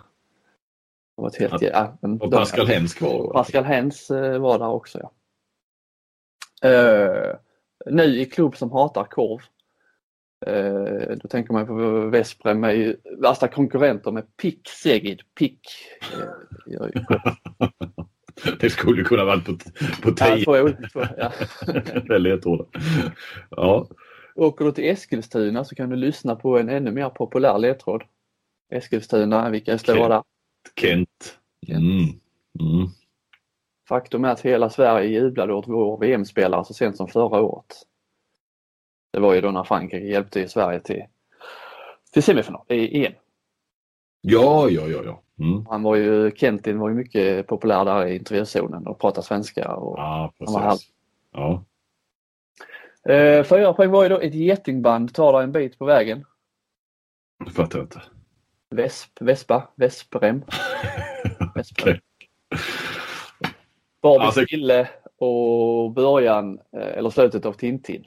Var 1.16 1.28
ett 1.28 1.36
helt, 1.36 1.62
ja, 1.62 1.98
men 2.02 2.20
Och 2.20 2.30
Pascal 2.32 2.66
Hens 2.66 2.94
kvar. 2.94 3.32
Pascal 3.32 3.64
Hens 3.64 4.10
eh, 4.10 4.38
var 4.38 4.58
där 4.58 4.68
också. 4.68 4.98
Ja. 5.02 5.10
Eh, 6.70 7.36
nu 7.86 8.04
i 8.20 8.24
klubb 8.26 8.56
som 8.56 8.72
hatar 8.72 9.04
korv. 9.04 9.40
Eh, 10.46 11.16
då 11.22 11.28
tänker 11.28 11.52
man 11.52 11.66
på 11.66 11.74
Vesprem 12.10 12.64
ju 12.64 12.96
värsta 13.22 13.48
konkurrenter 13.48 14.10
med 14.10 14.36
Pick 14.36 14.68
Segid. 14.68 15.20
Pick 15.38 15.60
korv. 16.78 16.90
Det 18.60 18.70
skulle 18.70 19.04
kunna 19.04 19.24
varit 19.24 19.44
på, 19.46 19.52
på 20.02 20.14
Ja, 20.18 20.26
tio. 20.34 20.44
två 20.44 20.52
olika- 20.52 20.88
två, 20.92 21.00
ja. 21.18 21.32
Väldigt 21.94 22.20
ledtrådar. 22.20 22.66
Ja. 23.50 23.86
Åker 24.34 24.64
du 24.64 24.72
till 24.72 24.84
Eskilstuna 24.90 25.64
så 25.64 25.74
kan 25.74 25.90
du 25.90 25.96
lyssna 25.96 26.36
på 26.36 26.58
en 26.58 26.68
ännu 26.68 26.90
mer 26.90 27.08
populär 27.08 27.58
ledtråd. 27.58 28.02
Eskilstuna, 28.72 29.50
vilka 29.50 29.78
står 29.78 29.92
Okej. 29.96 30.08
där? 30.08 30.22
Kent. 30.76 31.38
Mm. 31.68 32.20
Mm. 32.60 32.88
Faktum 33.88 34.24
är 34.24 34.28
att 34.28 34.40
hela 34.40 34.70
Sverige 34.70 35.08
jublade 35.08 35.54
åt 35.54 35.68
vår 35.68 35.98
VM-spelare 35.98 36.64
så 36.64 36.74
sent 36.74 36.96
som 36.96 37.08
förra 37.08 37.40
året. 37.40 37.82
Det 39.12 39.20
var 39.20 39.34
ju 39.34 39.40
då 39.40 39.50
när 39.50 39.64
Frankrike 39.64 40.06
hjälpte 40.06 40.48
Sverige 40.48 40.80
till, 40.80 41.02
till 42.12 42.22
semifinal 42.22 42.64
i 42.68 43.06
EM. 43.06 43.12
Ja, 44.20 44.68
ja, 44.70 44.82
ja, 44.88 45.02
ja. 45.04 45.20
Mm. 45.44 45.66
Han 45.66 45.82
var 45.82 45.96
ju, 45.96 46.30
Kentin 46.36 46.78
var 46.78 46.88
ju 46.88 46.94
mycket 46.94 47.46
populär 47.46 47.84
där 47.84 48.06
i 48.06 48.16
intervjuzonen 48.16 48.86
och 48.86 49.00
pratade 49.00 49.26
svenska. 49.26 49.74
Och, 49.74 49.98
Ja, 49.98 50.32
Han 50.38 50.54
var 50.54 50.60
här. 50.60 50.78
Ja. 51.32 51.64
eh, 53.12 53.44
fyra 53.44 53.72
poäng 53.72 53.90
var 53.90 54.02
ju 54.02 54.08
då 54.08 54.18
ett 54.20 54.34
getingband 54.34 55.14
tar 55.14 55.32
dig 55.32 55.44
en 55.44 55.52
bit 55.52 55.78
på 55.78 55.84
vägen. 55.84 56.24
Det 57.44 57.50
fattar 57.50 57.78
jag 57.78 57.84
inte. 57.86 58.02
Vesp, 58.74 59.10
Vespa, 59.20 59.68
Vesprem. 59.76 60.44
Vesprem. 61.54 61.88
Okej. 61.88 62.00
Barbie 64.02 64.24
Alltså- 64.26 64.44
kille 64.46 64.88
och 65.18 65.92
början 65.92 66.58
eh, 66.76 66.98
eller 66.98 67.10
slutet 67.10 67.46
av 67.46 67.52
Tintin. 67.52 68.04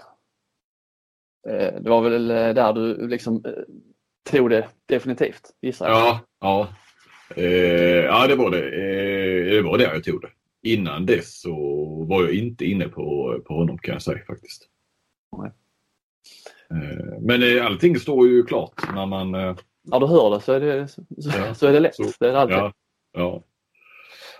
Eh, 1.50 1.74
Det 1.82 1.90
var 1.90 2.02
väl 2.02 2.32
eh, 2.32 2.50
där 2.54 2.74
du 2.74 3.08
liksom 3.08 3.44
tog 4.32 4.50
det 4.50 4.68
definitivt 4.86 5.42
gissar 5.62 5.88
jag. 5.90 5.98
Ja, 5.98 6.20
ja. 6.40 6.68
Eh, 7.36 8.04
ja, 8.06 8.28
det 8.28 8.36
var 8.36 8.52
det. 8.52 8.64
Eh, 8.66 9.52
det 9.54 9.62
var 9.62 9.78
där 9.78 9.94
jag 9.94 10.04
tog 10.04 10.22
det. 10.22 10.30
Innan 10.64 11.06
dess 11.06 11.42
så 11.42 11.56
var 12.10 12.24
jag 12.24 12.34
inte 12.34 12.66
inne 12.66 12.88
på, 12.88 13.38
på 13.46 13.54
honom 13.54 13.78
kan 13.78 13.94
jag 13.94 14.02
säga 14.02 14.20
faktiskt. 14.28 14.68
Nej. 15.38 15.52
Men 17.22 17.62
allting 17.66 18.00
står 18.00 18.28
ju 18.28 18.44
klart 18.44 18.94
när 18.96 19.06
man... 19.06 19.58
När 19.88 20.00
du 20.00 20.08
hör 20.08 20.30
det 20.30 20.40
så 20.42 20.54
är 20.54 20.60
det, 20.60 20.88
så, 20.88 21.02
Ja. 21.18 21.54
så 21.54 21.68
är 21.68 21.74
det 21.74 21.80
lätt. 21.80 21.96
Så- 21.96 22.04
det 22.20 22.28
är 22.30 22.34
det 22.34 22.40
alltid. 22.40 22.58
ja, 22.58 22.74
ja. 23.14 23.44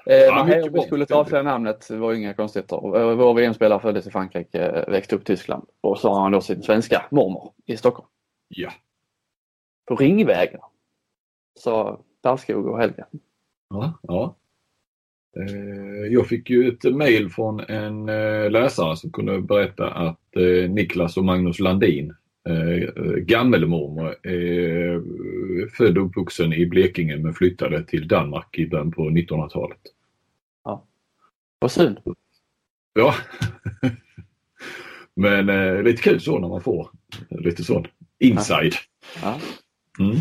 Eh, 0.06 0.16
Ja, 0.18 0.44
här, 0.44 0.70
vi 0.70 0.82
skulle 0.82 1.06
ta 1.06 1.16
avslöja 1.16 1.44
namnet, 1.44 1.88
det 1.90 1.98
var 1.98 2.14
inga 2.14 2.34
konstigheter. 2.34 2.98
Eh, 3.00 3.16
Vår 3.16 3.34
VM-spelare 3.34 3.80
föddes 3.80 4.08
i 4.08 4.12
Frankrike, 4.12 4.60
eh, 4.66 4.90
växte 4.92 5.16
upp 5.16 5.22
i 5.22 5.26
Tyskland 5.26 5.66
och 5.82 5.98
så 6.00 6.10
har 6.14 6.22
han 6.22 6.32
då 6.32 6.42
sin 6.42 6.64
svenska 6.64 7.06
mormor 7.12 7.54
i 7.66 7.78
Stockholm. 7.78 8.08
ja. 8.48 8.72
På 9.88 9.96
Ringvägen. 9.96 10.60
Sa 11.60 12.00
Bergskog 12.24 12.66
och 12.68 12.80
Helge. 12.80 13.06
Ja, 13.70 14.00
ja. 14.02 14.36
Eh, 15.40 16.14
Jag 16.14 16.28
fick 16.28 16.50
ju 16.50 16.68
ett 16.68 16.96
mail 16.96 17.30
från 17.30 17.60
en 17.60 18.06
läsare 18.52 18.98
som 18.98 19.12
kunde 19.12 19.42
berätta 19.42 19.88
att 19.92 20.20
Niklas 20.70 21.18
och 21.18 21.26
Magnus 21.26 21.60
Landin, 21.60 22.16
eh, 22.50 23.14
gammelmormor, 23.16 24.16
är 24.24 25.02
född 25.70 25.98
och 25.98 26.06
uppvuxen 26.06 26.54
i 26.54 26.66
Blekinge 26.66 27.18
men 27.18 27.34
flyttade 27.34 27.84
till 27.84 28.08
Danmark 28.08 28.58
i 28.58 28.68
början 28.68 28.92
på 28.92 29.10
1900-talet. 29.10 29.82
Vad 31.60 31.72
synd. 31.72 32.00
Ja. 32.94 33.16
Men 35.14 35.50
eh, 35.50 35.84
lite 35.84 36.02
kul 36.02 36.22
så 36.22 36.40
när 36.40 36.48
man 36.48 36.62
får 36.62 36.90
lite 37.30 37.64
sån 37.64 37.88
inside. 38.20 38.74
Ja. 39.22 39.40
Mm. 40.00 40.16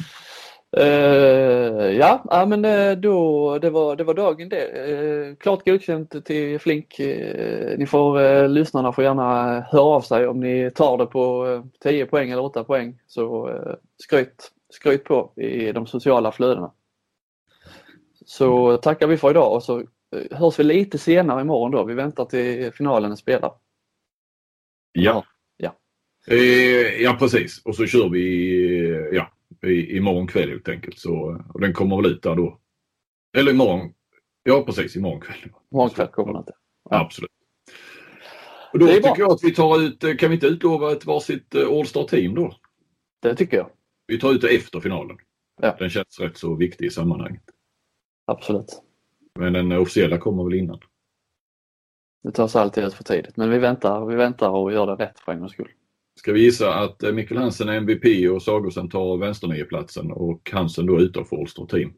Eh, 0.73 1.91
ja, 1.91 2.25
ja, 2.31 2.47
men 2.47 2.65
eh, 2.65 2.93
då, 2.93 3.59
det, 3.59 3.71
var, 3.71 3.97
det 3.97 4.05
var 4.05 4.15
dagen 4.15 4.49
det. 4.49 4.67
Eh, 4.67 5.37
klart 5.37 5.65
godkänt 5.65 6.25
till 6.25 6.59
Flink. 6.59 6.99
Eh, 6.99 7.79
ni 7.79 7.87
får, 7.87 8.21
eh, 8.21 8.49
lyssnarna 8.49 8.93
får 8.93 9.05
gärna 9.05 9.61
höra 9.61 9.83
av 9.83 10.01
sig 10.01 10.27
om 10.27 10.41
ni 10.41 10.71
tar 10.71 10.99
det 10.99 11.07
på 11.07 11.47
eh, 11.47 11.65
10 11.81 12.07
poäng 12.07 12.31
eller 12.31 12.43
8 12.43 12.65
poäng. 12.65 12.99
Så 13.07 13.49
eh, 13.49 13.75
skryt, 14.03 14.53
skryt 14.71 15.05
på 15.05 15.33
i 15.37 15.73
de 15.73 15.87
sociala 15.87 16.33
flödena. 16.33 16.73
Så 18.27 18.77
tackar 18.77 19.07
vi 19.07 19.17
för 19.17 19.31
idag 19.31 19.55
och 19.55 19.63
så 19.63 19.83
hörs 20.31 20.59
vi 20.59 20.65
lite 20.65 20.99
senare 20.99 21.41
imorgon 21.41 21.71
då. 21.71 21.85
Vi 21.85 21.95
väntar 21.95 22.25
till 22.25 22.73
finalen 22.73 23.13
är 23.13 23.17
spelad. 23.17 23.53
Ja. 24.93 25.25
Ja. 25.57 25.77
Ja 26.99 27.17
precis 27.19 27.63
och 27.65 27.77
så 27.77 27.87
kör 27.87 28.09
vi 28.09 29.11
ja, 29.13 29.36
i, 29.63 29.97
imorgon 29.97 30.27
kväll 30.27 30.49
helt 30.49 30.69
enkelt. 30.69 30.99
Så, 30.99 31.45
och 31.55 31.61
den 31.61 31.73
kommer 31.73 31.97
väl 31.97 32.13
ut 32.13 32.23
där 32.23 32.35
då. 32.35 32.61
Eller 33.37 33.53
imorgon. 33.53 33.93
Ja 34.43 34.65
precis 34.67 34.97
imorgon 34.97 35.21
kväll. 35.21 35.53
Imorgon 35.73 35.91
kväll 35.91 36.09
kommer 36.09 36.33
det 36.33 36.39
inte. 36.39 36.53
Ja. 36.91 37.01
Absolut. 37.01 37.31
Och 38.73 38.79
då 38.79 38.87
tycker 38.87 39.19
jag 39.19 39.33
att 39.33 39.45
vi 39.45 39.55
tar 39.55 39.81
ut, 39.83 40.05
eh, 40.05 40.17
kan 40.17 40.29
vi 40.29 40.35
inte 40.35 40.47
utlova 40.47 40.93
ett 40.93 41.07
varsitt 41.07 41.55
eh, 41.55 41.69
All-Star 41.69 42.05
team 42.05 42.35
då? 42.35 42.57
Det 43.23 43.35
tycker 43.35 43.57
jag. 43.57 43.71
Vi 44.07 44.19
tar 44.19 44.33
ut 44.33 44.41
det 44.41 44.57
efter 44.57 44.81
finalen. 44.81 45.17
Ja. 45.63 45.77
Den 45.79 45.91
känns 45.91 46.21
rätt 46.21 46.37
så 46.37 46.55
viktig 46.55 46.87
i 46.87 46.91
sammanhanget. 46.91 47.43
Absolut. 48.27 48.83
Men 49.39 49.53
den 49.53 49.73
officiella 49.73 50.19
kommer 50.19 50.45
väl 50.45 50.55
innan. 50.55 50.81
Det 52.23 52.33
tas 52.33 52.57
alltid 52.57 52.85
ut 52.85 52.95
för 52.95 53.05
tidigt 53.05 53.37
men 53.37 53.51
vi 53.51 53.59
väntar, 53.59 54.07
vi 54.07 54.17
väntar 54.17 54.51
och 54.51 54.73
gör 54.73 54.87
det 54.87 55.05
rätt 55.05 55.21
för 55.21 55.33
en 55.33 55.39
gångs 55.39 55.53
skull. 55.53 55.71
Ska 56.19 56.33
vi 56.33 56.41
gissa 56.41 56.75
att 56.75 57.03
eh, 57.03 57.13
Mikkel 57.13 57.37
Hansen 57.37 57.69
är 57.69 57.77
MVP 57.77 58.31
och 58.31 58.43
Sagosen 58.43 58.89
tar 58.89 59.17
vänsternierplatsen 59.17 60.13
och 60.13 60.51
Hansen 60.53 60.87
då 60.87 61.01
utanför 61.01 61.37
All-Star 61.37 61.67
team? 61.67 61.93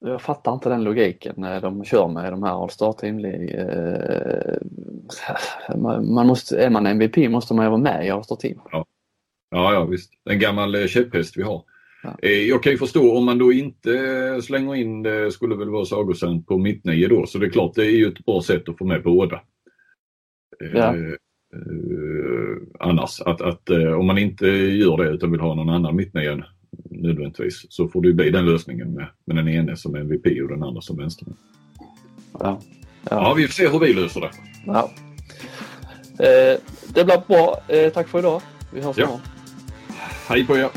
Jag 0.00 0.22
fattar 0.22 0.52
inte 0.52 0.68
den 0.68 0.84
logiken 0.84 1.34
när 1.36 1.60
de 1.60 1.84
kör 1.84 2.08
med 2.08 2.32
de 2.32 2.42
här 2.42 2.62
All-Star 2.62 2.92
Team 2.92 3.18
League. 3.18 3.50
Eh, 3.50 4.56
man 6.02 6.26
måste, 6.26 6.58
är 6.58 6.70
man 6.70 6.86
MVP 6.86 7.16
måste 7.30 7.54
man 7.54 7.64
ju 7.64 7.70
vara 7.70 7.80
med 7.80 8.06
i 8.06 8.10
All-Star 8.10 8.36
Team. 8.36 8.58
Ja, 8.72 8.86
ja 9.50 9.84
visst. 9.84 10.12
En 10.30 10.38
gammal 10.38 10.74
eh, 10.74 10.86
käpphäst 10.86 11.36
vi 11.36 11.42
har. 11.42 11.62
Ja. 12.02 12.28
Jag 12.28 12.62
kan 12.62 12.72
ju 12.72 12.78
förstå 12.78 13.16
om 13.16 13.24
man 13.24 13.38
då 13.38 13.52
inte 13.52 14.42
slänger 14.42 14.74
in 14.74 15.02
det 15.02 15.32
skulle 15.32 15.56
väl 15.56 15.70
vara 15.70 15.84
Sagosen 15.84 16.44
på 16.44 16.58
mittnio 16.58 17.08
då. 17.08 17.26
Så 17.26 17.38
det 17.38 17.46
är 17.46 17.50
klart 17.50 17.74
det 17.74 17.86
är 17.86 17.96
ju 17.96 18.06
ett 18.06 18.24
bra 18.24 18.42
sätt 18.42 18.68
att 18.68 18.78
få 18.78 18.84
med 18.84 19.02
båda. 19.02 19.40
Ja. 20.74 20.94
Eh, 21.54 22.56
annars 22.88 23.20
att, 23.20 23.40
att 23.40 23.70
eh, 23.70 23.92
om 23.92 24.06
man 24.06 24.18
inte 24.18 24.46
gör 24.46 24.96
det 24.96 25.10
utan 25.10 25.30
vill 25.30 25.40
ha 25.40 25.54
någon 25.54 25.68
annan 25.70 25.96
mittnia 25.96 26.44
nödvändigtvis 26.90 27.66
så 27.68 27.88
får 27.88 28.02
det 28.02 28.12
bli 28.12 28.30
den 28.30 28.46
lösningen 28.46 28.94
med, 28.94 29.06
med 29.24 29.36
den 29.36 29.48
ene 29.48 29.76
som 29.76 29.94
MVP 29.94 30.26
och 30.42 30.48
den 30.48 30.62
andra 30.62 30.80
som 30.80 30.96
vänsterman. 30.96 31.36
Ja. 32.40 32.60
Ja, 33.10 33.34
vi 33.36 33.42
får 33.46 33.52
se 33.52 33.68
hur 33.68 33.78
vi 33.78 33.94
löser 33.94 34.20
det. 34.20 34.30
Ja. 34.66 34.90
Eh, 36.18 36.58
det 36.94 37.04
blir 37.04 37.22
bra. 37.28 37.60
Eh, 37.68 37.92
tack 37.92 38.08
för 38.08 38.18
idag. 38.18 38.42
Vi 38.74 38.80
hörs 38.80 38.98
Ja. 38.98 39.04
imorgon. 39.04 39.20
Hej 40.28 40.46
på 40.46 40.56
er! 40.56 40.68